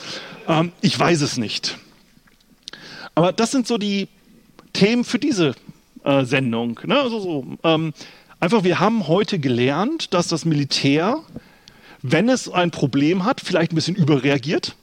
Ähm, 0.47 0.73
ich 0.81 0.99
weiß 0.99 1.23
es 1.23 1.39
nicht. 1.39 1.79
Aber 3.15 3.33
das 3.33 3.51
sind 3.51 3.67
so 3.67 3.79
die 3.79 4.09
Themen 4.73 5.05
für 5.05 5.19
diese 5.19 5.55
äh, 6.05 6.25
Sendung. 6.25 6.81
Ne? 6.85 7.01
Also 7.01 7.21
so, 7.21 7.47
ähm, 7.65 7.95
einfach, 8.39 8.65
wir 8.65 8.81
haben 8.81 9.09
heute 9.09 9.39
gelernt, 9.39 10.13
dass 10.15 10.29
das 10.29 10.45
Militär, 10.45 11.23
wenn 12.03 12.29
es 12.29 12.49
ein 12.49 12.71
Problem 12.71 13.25
hat, 13.25 13.41
vielleicht 13.41 13.73
ein 13.73 13.77
bisschen 13.77 13.97
überreagiert 13.97 14.77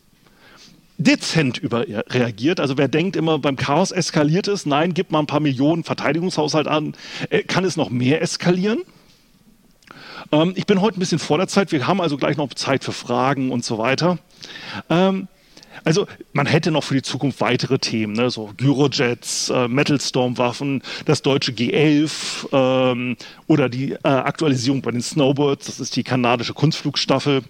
dezent 0.98 1.58
überreagiert. 1.58 2.60
Also 2.60 2.78
wer 2.78 2.88
denkt 2.88 3.16
immer, 3.16 3.40
beim 3.40 3.56
Chaos 3.56 3.92
eskaliert 3.92 4.48
es, 4.48 4.66
nein, 4.66 4.94
gibt 4.94 5.12
mal 5.12 5.20
ein 5.20 5.28
paar 5.28 5.40
Millionen 5.40 5.84
Verteidigungshaushalt 5.84 6.68
an, 6.68 6.94
äh, 7.30 7.44
kann 7.44 7.66
es 7.66 7.78
noch 7.78 7.90
mehr 7.90 8.22
eskalieren? 8.22 8.80
Ähm, 10.32 10.54
ich 10.56 10.66
bin 10.66 10.82
heute 10.82 10.98
ein 10.98 11.00
bisschen 11.00 11.20
vor 11.20 11.38
der 11.38 11.48
Zeit, 11.48 11.72
wir 11.72 11.88
haben 11.88 12.02
also 12.02 12.18
gleich 12.18 12.38
noch 12.38 12.54
Zeit 12.54 12.84
für 12.84 12.94
Fragen 12.94 13.52
und 13.52 13.66
so 13.66 13.78
weiter. 13.78 14.18
Ähm, 14.90 15.28
also 15.84 16.08
man 16.34 16.46
hätte 16.46 16.72
noch 16.72 16.84
für 16.84 16.96
die 16.96 17.02
Zukunft 17.02 17.42
weitere 17.42 17.78
Themen, 17.78 18.14
ne? 18.14 18.30
so 18.30 18.52
Gyrojets, 18.58 19.50
äh, 19.50 19.68
Metalstorm-Waffen, 19.68 20.82
das 21.06 21.22
deutsche 21.22 21.52
G11 21.52 22.48
ähm, 22.54 23.18
oder 23.48 23.70
die 23.70 23.92
äh, 23.92 23.98
Aktualisierung 24.04 24.82
bei 24.82 24.92
den 24.92 25.02
Snowbirds, 25.02 25.66
das 25.66 25.80
ist 25.80 25.96
die 25.96 26.04
kanadische 26.04 26.54
Kunstflugstaffel 26.54 27.44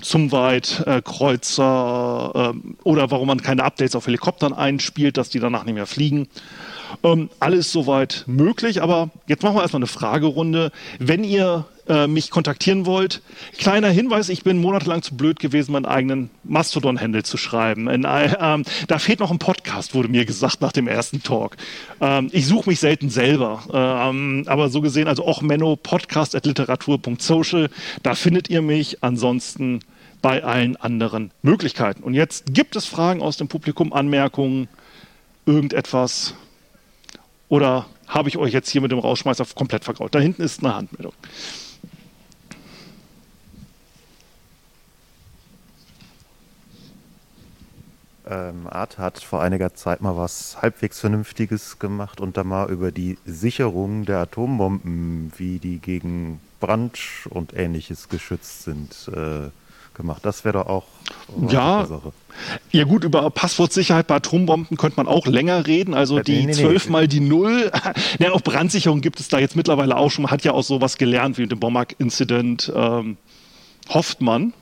zum 0.00 0.32
Weit, 0.32 0.82
äh, 0.86 1.00
Kreuzer 1.02 2.52
äh, 2.54 2.78
oder 2.82 3.10
warum 3.10 3.28
man 3.28 3.42
keine 3.42 3.64
Updates 3.64 3.94
auf 3.94 4.06
Helikoptern 4.06 4.52
einspielt, 4.52 5.16
dass 5.16 5.30
die 5.30 5.40
danach 5.40 5.64
nicht 5.64 5.74
mehr 5.74 5.86
fliegen. 5.86 6.28
Ähm, 7.02 7.30
alles 7.38 7.70
soweit 7.70 8.24
möglich, 8.26 8.82
aber 8.82 9.10
jetzt 9.26 9.42
machen 9.42 9.56
wir 9.56 9.62
erstmal 9.62 9.80
eine 9.80 9.86
Fragerunde. 9.86 10.72
Wenn 10.98 11.22
ihr 11.22 11.66
äh, 11.88 12.06
mich 12.06 12.30
kontaktieren 12.30 12.86
wollt, 12.86 13.22
kleiner 13.58 13.88
Hinweis, 13.88 14.28
ich 14.28 14.44
bin 14.44 14.58
monatelang 14.58 15.02
zu 15.02 15.16
blöd 15.16 15.40
gewesen, 15.40 15.72
meinen 15.72 15.86
eigenen 15.86 16.30
Mastodon-Handle 16.44 17.22
zu 17.22 17.36
schreiben. 17.36 17.88
In, 17.88 18.04
äh, 18.04 18.36
ähm, 18.40 18.64
da 18.86 18.98
fehlt 18.98 19.20
noch 19.20 19.30
ein 19.30 19.38
Podcast, 19.38 19.94
wurde 19.94 20.08
mir 20.08 20.24
gesagt 20.24 20.60
nach 20.60 20.72
dem 20.72 20.88
ersten 20.88 21.22
Talk. 21.22 21.56
Ähm, 22.00 22.28
ich 22.32 22.46
suche 22.46 22.70
mich 22.70 22.80
selten 22.80 23.10
selber, 23.10 23.62
ähm, 23.72 24.44
aber 24.46 24.68
so 24.68 24.80
gesehen, 24.80 25.08
also 25.08 25.24
auch 25.24 25.42
Menno, 25.42 25.76
podcast 25.76 26.34
at 26.34 26.46
literatur.social, 26.46 27.70
da 28.02 28.14
findet 28.14 28.50
ihr 28.50 28.62
mich. 28.62 29.02
Ansonsten 29.02 29.80
bei 30.22 30.42
allen 30.42 30.76
anderen 30.76 31.30
Möglichkeiten. 31.42 32.02
Und 32.02 32.14
jetzt 32.14 32.52
gibt 32.52 32.76
es 32.76 32.86
Fragen 32.86 33.22
aus 33.22 33.36
dem 33.36 33.48
Publikum, 33.48 33.92
Anmerkungen, 33.92 34.68
irgendetwas? 35.46 36.34
Oder 37.48 37.86
habe 38.06 38.28
ich 38.28 38.36
euch 38.36 38.52
jetzt 38.52 38.70
hier 38.70 38.80
mit 38.80 38.90
dem 38.90 38.98
Rausschmeißer 38.98 39.46
komplett 39.54 39.84
vergraut? 39.84 40.14
Da 40.14 40.18
hinten 40.18 40.42
ist 40.42 40.62
eine 40.62 40.74
Handmeldung. 40.74 41.12
Ähm, 48.30 48.66
Art 48.68 48.98
hat 48.98 49.18
vor 49.22 49.40
einiger 49.40 49.74
Zeit 49.74 50.02
mal 50.02 50.16
was 50.16 50.58
halbwegs 50.60 51.00
Vernünftiges 51.00 51.78
gemacht 51.78 52.20
und 52.20 52.36
da 52.36 52.44
mal 52.44 52.70
über 52.70 52.92
die 52.92 53.16
Sicherung 53.24 54.04
der 54.04 54.18
Atombomben, 54.18 55.32
wie 55.38 55.58
die 55.58 55.78
gegen 55.78 56.40
Brand 56.60 56.98
und 57.30 57.56
ähnliches 57.56 58.10
geschützt 58.10 58.64
sind, 58.64 59.10
äh, 59.14 59.48
gemacht. 59.94 60.24
Das 60.24 60.44
wäre 60.44 60.58
doch 60.58 60.66
auch 60.66 60.84
ja, 61.48 61.86
ja 62.70 62.84
gut, 62.84 63.04
über 63.04 63.30
Passwortsicherheit 63.30 64.06
bei 64.06 64.16
Atombomben 64.16 64.76
könnte 64.76 64.98
man 64.98 65.08
auch 65.08 65.26
länger 65.26 65.66
reden. 65.66 65.94
Also 65.94 66.20
die 66.20 66.40
nee, 66.40 66.46
nee, 66.46 66.52
12 66.52 66.84
nee. 66.86 66.92
mal 66.92 67.08
die 67.08 67.20
0. 67.20 67.72
ja, 68.18 68.32
auch 68.32 68.42
Brandsicherung 68.42 69.00
gibt 69.00 69.20
es 69.20 69.28
da 69.28 69.38
jetzt 69.38 69.56
mittlerweile 69.56 69.96
auch 69.96 70.10
schon. 70.10 70.22
Man 70.22 70.30
hat 70.30 70.44
ja 70.44 70.52
auch 70.52 70.62
sowas 70.62 70.98
gelernt 70.98 71.38
wie 71.38 71.42
mit 71.42 71.52
dem 71.52 71.60
Bomberg-Incident. 71.60 72.72
Ähm, 72.74 73.16
hofft 73.88 74.20
man. 74.20 74.52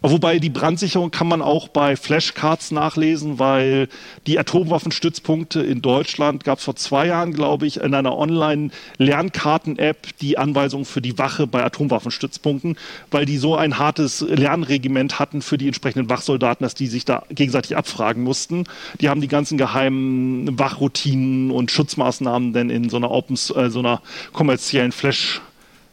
Wobei 0.00 0.38
die 0.38 0.48
Brandsicherung 0.48 1.10
kann 1.10 1.26
man 1.26 1.42
auch 1.42 1.66
bei 1.66 1.96
Flashcards 1.96 2.70
nachlesen, 2.70 3.40
weil 3.40 3.88
die 4.28 4.38
Atomwaffenstützpunkte 4.38 5.60
in 5.60 5.82
Deutschland 5.82 6.44
gab 6.44 6.58
es 6.58 6.64
vor 6.64 6.76
zwei 6.76 7.08
Jahren, 7.08 7.32
glaube 7.32 7.66
ich, 7.66 7.80
in 7.80 7.94
einer 7.94 8.16
Online-Lernkarten-App 8.16 10.16
die 10.20 10.38
Anweisung 10.38 10.84
für 10.84 11.02
die 11.02 11.18
Wache 11.18 11.48
bei 11.48 11.64
Atomwaffenstützpunkten, 11.64 12.76
weil 13.10 13.26
die 13.26 13.38
so 13.38 13.56
ein 13.56 13.80
hartes 13.80 14.20
Lernregiment 14.20 15.18
hatten 15.18 15.42
für 15.42 15.58
die 15.58 15.66
entsprechenden 15.66 16.08
Wachsoldaten, 16.08 16.62
dass 16.62 16.76
die 16.76 16.86
sich 16.86 17.04
da 17.04 17.24
gegenseitig 17.30 17.76
abfragen 17.76 18.22
mussten. 18.22 18.66
Die 19.00 19.08
haben 19.08 19.20
die 19.20 19.26
ganzen 19.26 19.58
geheimen 19.58 20.56
Wachroutinen 20.56 21.50
und 21.50 21.72
Schutzmaßnahmen 21.72 22.52
denn 22.52 22.70
in 22.70 22.88
so 22.88 22.98
einer 22.98 23.10
Open, 23.10 23.34
äh, 23.34 23.68
so 23.68 23.80
einer 23.80 24.00
kommerziellen 24.32 24.92
Flash 24.92 25.40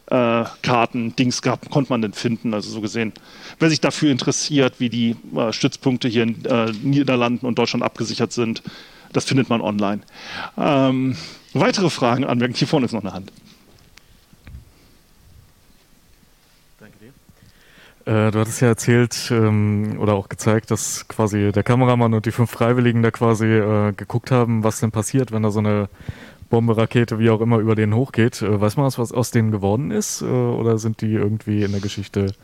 äh, 0.06 0.44
Karten, 0.62 1.16
Dings 1.16 1.42
gab, 1.42 1.68
konnte 1.70 1.90
man 1.90 2.02
denn 2.02 2.12
finden. 2.12 2.54
Also 2.54 2.70
so 2.70 2.80
gesehen, 2.80 3.12
wer 3.58 3.70
sich 3.70 3.80
dafür 3.80 4.10
interessiert, 4.10 4.78
wie 4.78 4.88
die 4.88 5.16
äh, 5.34 5.52
Stützpunkte 5.52 6.08
hier 6.08 6.22
in 6.22 6.44
äh, 6.44 6.72
Niederlanden 6.82 7.46
und 7.46 7.58
Deutschland 7.58 7.84
abgesichert 7.84 8.32
sind, 8.32 8.62
das 9.12 9.24
findet 9.24 9.48
man 9.48 9.60
online. 9.60 10.02
Ähm, 10.56 11.16
weitere 11.54 11.90
Fragen, 11.90 12.24
Anmerkungen? 12.24 12.56
Hier 12.56 12.68
vorne 12.68 12.86
ist 12.86 12.92
noch 12.92 13.02
eine 13.02 13.12
Hand. 13.12 13.32
Danke 16.78 16.98
dir. 16.98 18.12
Äh, 18.12 18.30
du 18.30 18.40
hattest 18.40 18.60
ja 18.60 18.68
erzählt 18.68 19.28
ähm, 19.30 19.96
oder 19.98 20.14
auch 20.14 20.28
gezeigt, 20.28 20.70
dass 20.70 21.08
quasi 21.08 21.50
der 21.52 21.62
Kameramann 21.62 22.14
und 22.14 22.26
die 22.26 22.32
fünf 22.32 22.50
Freiwilligen 22.50 23.02
da 23.02 23.10
quasi 23.10 23.46
äh, 23.46 23.92
geguckt 23.92 24.30
haben, 24.30 24.62
was 24.62 24.80
denn 24.80 24.92
passiert, 24.92 25.32
wenn 25.32 25.42
da 25.42 25.50
so 25.50 25.60
eine 25.60 25.88
Bombe, 26.48 26.76
Rakete, 26.76 27.18
wie 27.18 27.30
auch 27.30 27.40
immer 27.40 27.58
über 27.58 27.74
denen 27.74 27.94
hochgeht. 27.94 28.42
Äh, 28.42 28.60
weiß 28.60 28.76
man, 28.76 28.86
was 28.86 29.12
aus 29.12 29.30
denen 29.30 29.50
geworden 29.50 29.90
ist? 29.90 30.22
Äh, 30.22 30.26
oder 30.26 30.78
sind 30.78 31.00
die 31.00 31.12
irgendwie 31.12 31.62
in 31.62 31.72
der 31.72 31.80
Geschichte? 31.80 32.34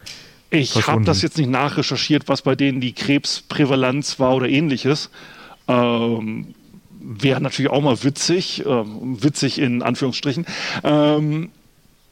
Ich 0.51 0.87
habe 0.87 1.05
das 1.05 1.23
jetzt 1.23 1.39
nicht 1.39 1.49
nachrecherchiert, 1.49 2.29
was 2.29 2.43
bei 2.43 2.55
denen 2.55 2.81
die 2.81 2.93
Krebsprävalenz 2.93 4.21
war 4.21 4.35
oder 4.35 4.49
ähnliches. 4.49 5.11
Ähm, 5.67 6.55
Wäre 7.05 7.41
natürlich 7.41 7.71
auch 7.71 7.81
mal 7.81 8.05
witzig, 8.05 8.65
ähm, 8.67 9.23
witzig 9.23 9.59
in 9.59 9.83
Anführungsstrichen. 9.83 10.47
Ähm, 10.85 11.51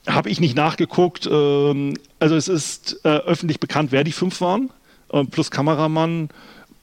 habe 0.07 0.30
ich 0.30 0.41
nicht 0.41 0.57
nachgeguckt. 0.57 1.28
Ähm, 1.30 1.95
also 2.18 2.34
es 2.34 2.49
ist 2.49 3.01
äh, 3.05 3.09
öffentlich 3.09 3.61
bekannt, 3.61 3.93
wer 3.93 4.05
die 4.05 4.12
fünf 4.12 4.41
waren, 4.41 4.70
äh, 5.12 5.24
plus 5.24 5.51
Kameramann. 5.51 6.30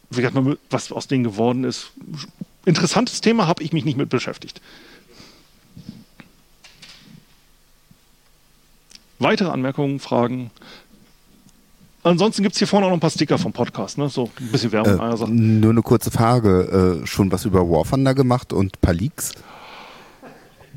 Wie 0.10 0.22
gesagt, 0.22 0.38
was 0.70 0.92
aus 0.92 1.08
denen 1.08 1.24
geworden 1.24 1.64
ist. 1.64 1.92
Interessantes 2.66 3.20
Thema, 3.20 3.48
habe 3.48 3.64
ich 3.64 3.74
mich 3.74 3.84
nicht 3.84 3.98
mit 3.98 4.10
beschäftigt. 4.10 4.62
Weitere 9.20 9.50
Anmerkungen, 9.50 10.00
Fragen? 10.00 10.52
Ansonsten 12.04 12.44
gibt 12.44 12.54
es 12.54 12.60
hier 12.60 12.68
vorne 12.68 12.86
auch 12.86 12.90
noch 12.90 12.98
ein 12.98 13.02
paar 13.02 13.10
Sticker 13.10 13.38
vom 13.38 13.52
Podcast, 13.52 13.98
ne? 13.98 14.08
so 14.10 14.30
ein 14.40 14.52
bisschen 14.52 14.72
Werbung. 14.72 15.00
Äh, 15.00 15.28
nur 15.28 15.72
eine 15.72 15.82
kurze 15.82 16.12
Frage, 16.12 17.02
äh, 17.04 17.08
schon 17.08 17.32
was 17.32 17.44
über 17.46 17.70
War 17.70 17.84
Thunder 17.84 18.14
gemacht 18.14 18.54
und 18.54 18.78
ein 18.78 18.82
paar 18.82 18.94
Leaks? 18.94 19.34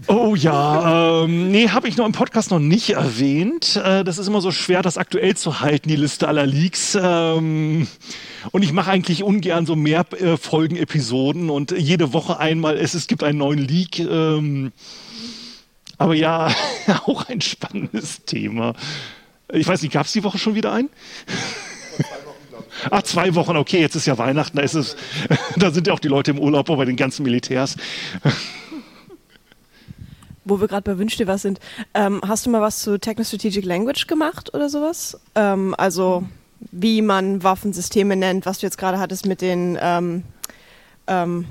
Oh 0.07 0.35
ja, 0.35 1.25
ähm, 1.25 1.51
nee, 1.51 1.69
habe 1.69 1.87
ich 1.87 1.97
noch 1.99 2.07
im 2.07 2.13
Podcast 2.13 2.51
noch 2.51 2.59
nicht 2.59 2.91
erwähnt. 2.91 3.77
Äh, 3.77 4.03
das 4.03 4.17
ist 4.17 4.29
immer 4.29 4.41
so 4.41 4.51
schwer, 4.51 4.81
das 4.83 4.97
aktuell 4.97 5.37
zu 5.37 5.61
halten, 5.61 5.89
die 5.89 5.97
Liste 5.97 6.27
aller 6.27 6.47
Leaks. 6.47 6.97
Ähm, 7.01 7.87
und 8.51 8.63
ich 8.63 8.73
mache 8.73 8.91
eigentlich 8.91 9.23
ungern 9.23 9.67
so 9.67 9.77
mehr 9.77 10.07
äh, 10.19 10.39
Folgen-Episoden 10.39 11.51
und 11.51 11.73
jede 11.73 12.15
Woche 12.15 12.39
einmal, 12.39 12.79
es, 12.79 12.95
es 12.95 13.09
gibt 13.09 13.23
einen 13.23 13.39
neuen 13.39 13.59
Leak. 13.59 13.99
Ähm, 14.01 14.73
aber 16.01 16.15
ja, 16.15 16.51
auch 17.07 17.29
ein 17.29 17.43
spannendes 17.43 18.25
Thema. 18.25 18.73
Ich 19.53 19.69
weiß 19.69 19.83
nicht, 19.83 19.93
gab 19.93 20.07
es 20.07 20.13
die 20.13 20.25
Woche 20.25 20.39
schon 20.39 20.55
wieder 20.55 20.73
einen? 20.73 20.89
Ach, 22.91 23.03
zwei 23.03 23.35
Wochen, 23.35 23.59
okay, 23.59 23.81
jetzt 23.81 23.97
ist 23.97 24.07
ja 24.07 24.17
Weihnachten, 24.17 24.57
da, 24.57 24.63
ist 24.63 24.73
es, 24.73 24.97
da 25.57 25.71
sind 25.71 25.87
ja 25.87 25.93
auch 25.93 25.99
die 25.99 26.09
Leute 26.09 26.31
im 26.31 26.39
Urlaub 26.39 26.69
bei 26.69 26.87
den 26.87 26.97
ganzen 26.97 27.23
Militärs. 27.23 27.77
Wo 30.47 30.59
wir 30.59 30.69
gerade 30.69 30.91
bei 30.91 30.97
Wünsch 30.97 31.19
dir 31.19 31.27
was 31.27 31.43
sind, 31.43 31.61
ähm, 31.93 32.23
hast 32.27 32.47
du 32.47 32.51
mal 32.51 32.63
was 32.63 32.81
zu 32.81 32.99
Techno-Strategic 32.99 33.67
Language 33.67 34.07
gemacht 34.07 34.55
oder 34.55 34.71
sowas? 34.71 35.21
Ähm, 35.35 35.75
also 35.77 36.25
wie 36.71 37.03
man 37.03 37.43
Waffensysteme 37.43 38.17
nennt, 38.17 38.47
was 38.47 38.61
du 38.61 38.67
jetzt 38.67 38.79
gerade 38.79 38.99
hattest 38.99 39.27
mit 39.27 39.43
den 39.43 39.77
ähm, 39.79 40.23
ähm 41.07 41.45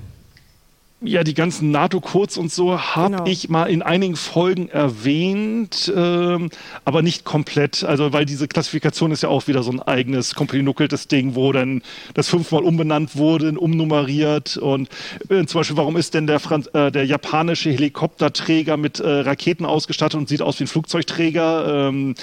ja, 1.01 1.23
die 1.23 1.33
ganzen 1.33 1.71
NATO-Codes 1.71 2.37
und 2.37 2.51
so 2.51 2.77
habe 2.77 3.11
genau. 3.11 3.25
ich 3.25 3.47
mal 3.47 3.65
in 3.65 3.81
einigen 3.81 4.17
Folgen 4.17 4.67
erwähnt, 4.67 5.91
ähm, 5.95 6.49
aber 6.83 7.01
nicht 7.01 7.23
komplett. 7.23 7.85
Also, 7.85 8.11
weil 8.11 8.25
diese 8.25 8.49
Klassifikation 8.49 9.11
ist 9.11 9.23
ja 9.23 9.29
auch 9.29 9.47
wieder 9.47 9.63
so 9.63 9.71
ein 9.71 9.81
eigenes, 9.81 10.35
komplinuckeltes 10.35 11.07
Ding, 11.07 11.35
wo 11.35 11.53
dann 11.53 11.81
das 12.15 12.27
fünfmal 12.27 12.63
umbenannt 12.63 13.15
wurde, 13.15 13.57
umnummeriert. 13.57 14.57
Und 14.57 14.89
äh, 15.29 15.45
zum 15.45 15.61
Beispiel, 15.61 15.77
warum 15.77 15.95
ist 15.95 16.13
denn 16.15 16.27
der, 16.27 16.39
Franz 16.39 16.69
äh, 16.73 16.91
der 16.91 17.05
japanische 17.05 17.69
Helikopterträger 17.69 18.75
mit 18.75 18.99
äh, 18.99 19.07
Raketen 19.07 19.65
ausgestattet 19.65 20.19
und 20.19 20.27
sieht 20.27 20.41
aus 20.41 20.59
wie 20.59 20.65
ein 20.65 20.67
Flugzeugträger? 20.67 21.87
Ähm, 21.89 22.15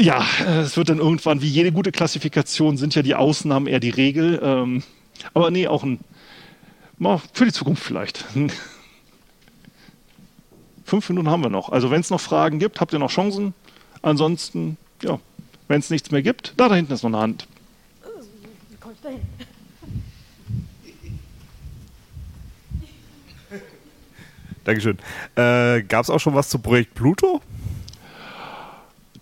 ja, 0.00 0.24
es 0.62 0.76
wird 0.76 0.90
dann 0.90 0.98
irgendwann, 0.98 1.42
wie 1.42 1.48
jede 1.48 1.72
gute 1.72 1.90
Klassifikation, 1.90 2.76
sind 2.76 2.94
ja 2.94 3.02
die 3.02 3.16
Ausnahmen 3.16 3.66
eher 3.66 3.80
die 3.80 3.90
Regel. 3.90 4.40
Ähm, 4.40 4.84
aber 5.34 5.50
nee, 5.50 5.66
auch 5.66 5.82
ein 5.82 5.98
für 7.32 7.44
die 7.44 7.52
Zukunft 7.52 7.82
vielleicht. 7.82 8.24
Fünf 10.84 11.08
Minuten 11.08 11.28
haben 11.28 11.42
wir 11.42 11.50
noch. 11.50 11.68
Also 11.68 11.90
wenn 11.90 12.00
es 12.00 12.10
noch 12.10 12.20
Fragen 12.20 12.58
gibt, 12.58 12.80
habt 12.80 12.92
ihr 12.92 12.98
noch 12.98 13.10
Chancen. 13.10 13.54
Ansonsten, 14.02 14.78
ja, 15.02 15.18
wenn 15.68 15.80
es 15.80 15.90
nichts 15.90 16.10
mehr 16.10 16.22
gibt, 16.22 16.54
da, 16.56 16.68
da 16.68 16.74
hinten 16.74 16.92
ist 16.92 17.02
noch 17.02 17.10
eine 17.10 17.18
Hand. 17.18 17.46
Wie 18.70 18.76
komme 18.76 18.94
ich 18.94 19.00
da 19.02 19.10
hin? 19.10 19.20
Dankeschön. 24.64 24.98
Äh, 25.34 25.82
Gab 25.82 26.04
es 26.04 26.10
auch 26.10 26.18
schon 26.18 26.34
was 26.34 26.50
zu 26.50 26.58
Projekt 26.58 26.94
Pluto? 26.94 27.40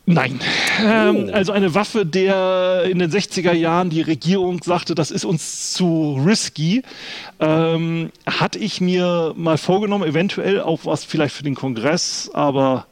Nein. 0.07 0.38
Ähm, 0.80 1.26
oh. 1.28 1.32
also 1.32 1.50
eine 1.50 1.74
Waffe, 1.74 2.07
der 2.07 2.84
in 2.88 3.00
den 3.00 3.11
60er 3.11 3.52
Jahren 3.52 3.90
die 3.90 4.02
Regierung 4.02 4.62
sagte, 4.62 4.94
das 4.94 5.11
ist 5.11 5.24
uns 5.24 5.72
zu 5.72 6.22
risky, 6.24 6.82
ähm, 7.40 8.11
hatte 8.24 8.61
ich 8.61 8.80
mir 8.80 9.34
mal 9.36 9.59
vorgenommen, 9.59 10.09
eventuell 10.09 10.61
auch 10.61 10.80
was 10.84 11.04
vielleicht 11.04 11.34
für 11.34 11.42
den 11.42 11.57
Kongress, 11.57 12.30
aber 12.32 12.86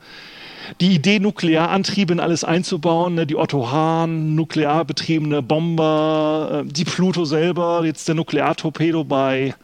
die 0.81 0.95
Idee, 0.95 1.21
Nuklearantriebe 1.21 2.13
in 2.13 2.21
alles 2.21 2.43
einzubauen, 2.43 3.15
ne, 3.15 3.27
die 3.27 3.37
Otto 3.37 3.71
Hahn, 3.71 4.35
nuklearbetriebene 4.35 5.43
Bomber, 5.43 6.65
äh, 6.65 6.73
die 6.73 6.85
Pluto 6.85 7.25
selber, 7.25 7.83
jetzt 7.85 8.09
der 8.09 8.17
Nukleartorpedo 8.17 9.05
bei 9.05 9.55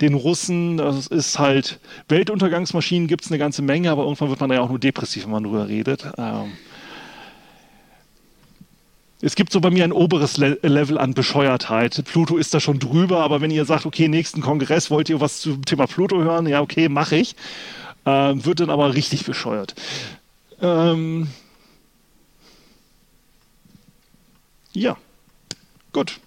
den 0.00 0.14
Russen, 0.14 0.78
das 0.78 1.06
ist 1.06 1.38
halt, 1.38 1.80
Weltuntergangsmaschinen 2.08 3.08
gibt 3.08 3.24
es 3.24 3.30
eine 3.30 3.38
ganze 3.38 3.62
Menge, 3.62 3.90
aber 3.90 4.02
irgendwann 4.02 4.30
wird 4.30 4.40
man 4.40 4.50
ja 4.50 4.60
auch 4.60 4.68
nur 4.68 4.78
depressiv, 4.78 5.24
wenn 5.24 5.32
man 5.32 5.44
darüber 5.44 5.68
redet. 5.68 6.10
Ähm, 6.16 6.52
es 9.20 9.34
gibt 9.34 9.52
so 9.52 9.60
bei 9.60 9.70
mir 9.70 9.84
ein 9.84 9.92
oberes 9.92 10.36
Le 10.36 10.58
Level 10.62 10.96
an 10.96 11.12
Bescheuertheit. 11.12 12.04
Pluto 12.04 12.36
ist 12.36 12.54
da 12.54 12.60
schon 12.60 12.78
drüber, 12.78 13.20
aber 13.22 13.40
wenn 13.40 13.50
ihr 13.50 13.64
sagt, 13.64 13.84
okay, 13.84 14.06
nächsten 14.06 14.40
Kongress 14.40 14.90
wollt 14.90 15.08
ihr 15.08 15.20
was 15.20 15.40
zum 15.40 15.64
Thema 15.64 15.86
Pluto 15.86 16.22
hören, 16.22 16.46
ja, 16.46 16.60
okay, 16.60 16.88
mache 16.88 17.16
ich. 17.16 17.34
Ähm, 18.06 18.44
wird 18.44 18.60
dann 18.60 18.70
aber 18.70 18.94
richtig 18.94 19.24
bescheuert. 19.24 19.74
Ähm 20.62 21.28
ja, 24.72 24.96
gut. 25.92 26.20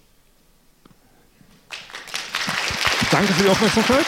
Danke 3.10 3.32
für 3.32 3.42
die 3.42 3.48
Aufmerksamkeit. 3.48 4.06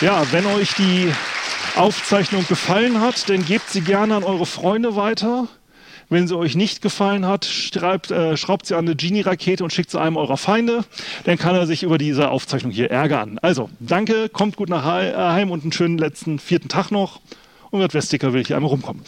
Ja, 0.00 0.30
wenn 0.30 0.46
euch 0.46 0.74
die 0.74 1.12
Aufzeichnung 1.74 2.46
gefallen 2.48 3.00
hat, 3.00 3.28
dann 3.28 3.44
gebt 3.44 3.70
sie 3.70 3.80
gerne 3.80 4.16
an 4.16 4.24
eure 4.24 4.46
Freunde 4.46 4.94
weiter. 4.94 5.48
Wenn 6.08 6.28
sie 6.28 6.36
euch 6.36 6.54
nicht 6.54 6.82
gefallen 6.82 7.26
hat, 7.26 7.44
schreibt, 7.44 8.10
äh, 8.10 8.36
schraubt 8.36 8.66
sie 8.66 8.74
an 8.74 8.86
eine 8.86 8.94
Genie-Rakete 8.94 9.64
und 9.64 9.72
schickt 9.72 9.90
sie 9.90 10.00
einem 10.00 10.16
eurer 10.16 10.36
Feinde. 10.36 10.84
Dann 11.24 11.36
kann 11.36 11.56
er 11.56 11.66
sich 11.66 11.82
über 11.82 11.98
diese 11.98 12.30
Aufzeichnung 12.30 12.72
hier 12.72 12.90
ärgern. 12.90 13.38
Also, 13.42 13.70
danke, 13.80 14.28
kommt 14.28 14.56
gut 14.56 14.68
nach 14.68 14.84
Heim 14.84 15.50
und 15.50 15.62
einen 15.62 15.72
schönen 15.72 15.98
letzten 15.98 16.38
vierten 16.38 16.68
Tag 16.68 16.90
noch. 16.90 17.20
Und 17.70 17.80
mit 17.80 17.92
Westicker 17.94 18.32
will 18.32 18.40
ich 18.40 18.46
hier 18.46 18.56
einmal 18.56 18.70
rumkommen. 18.70 19.02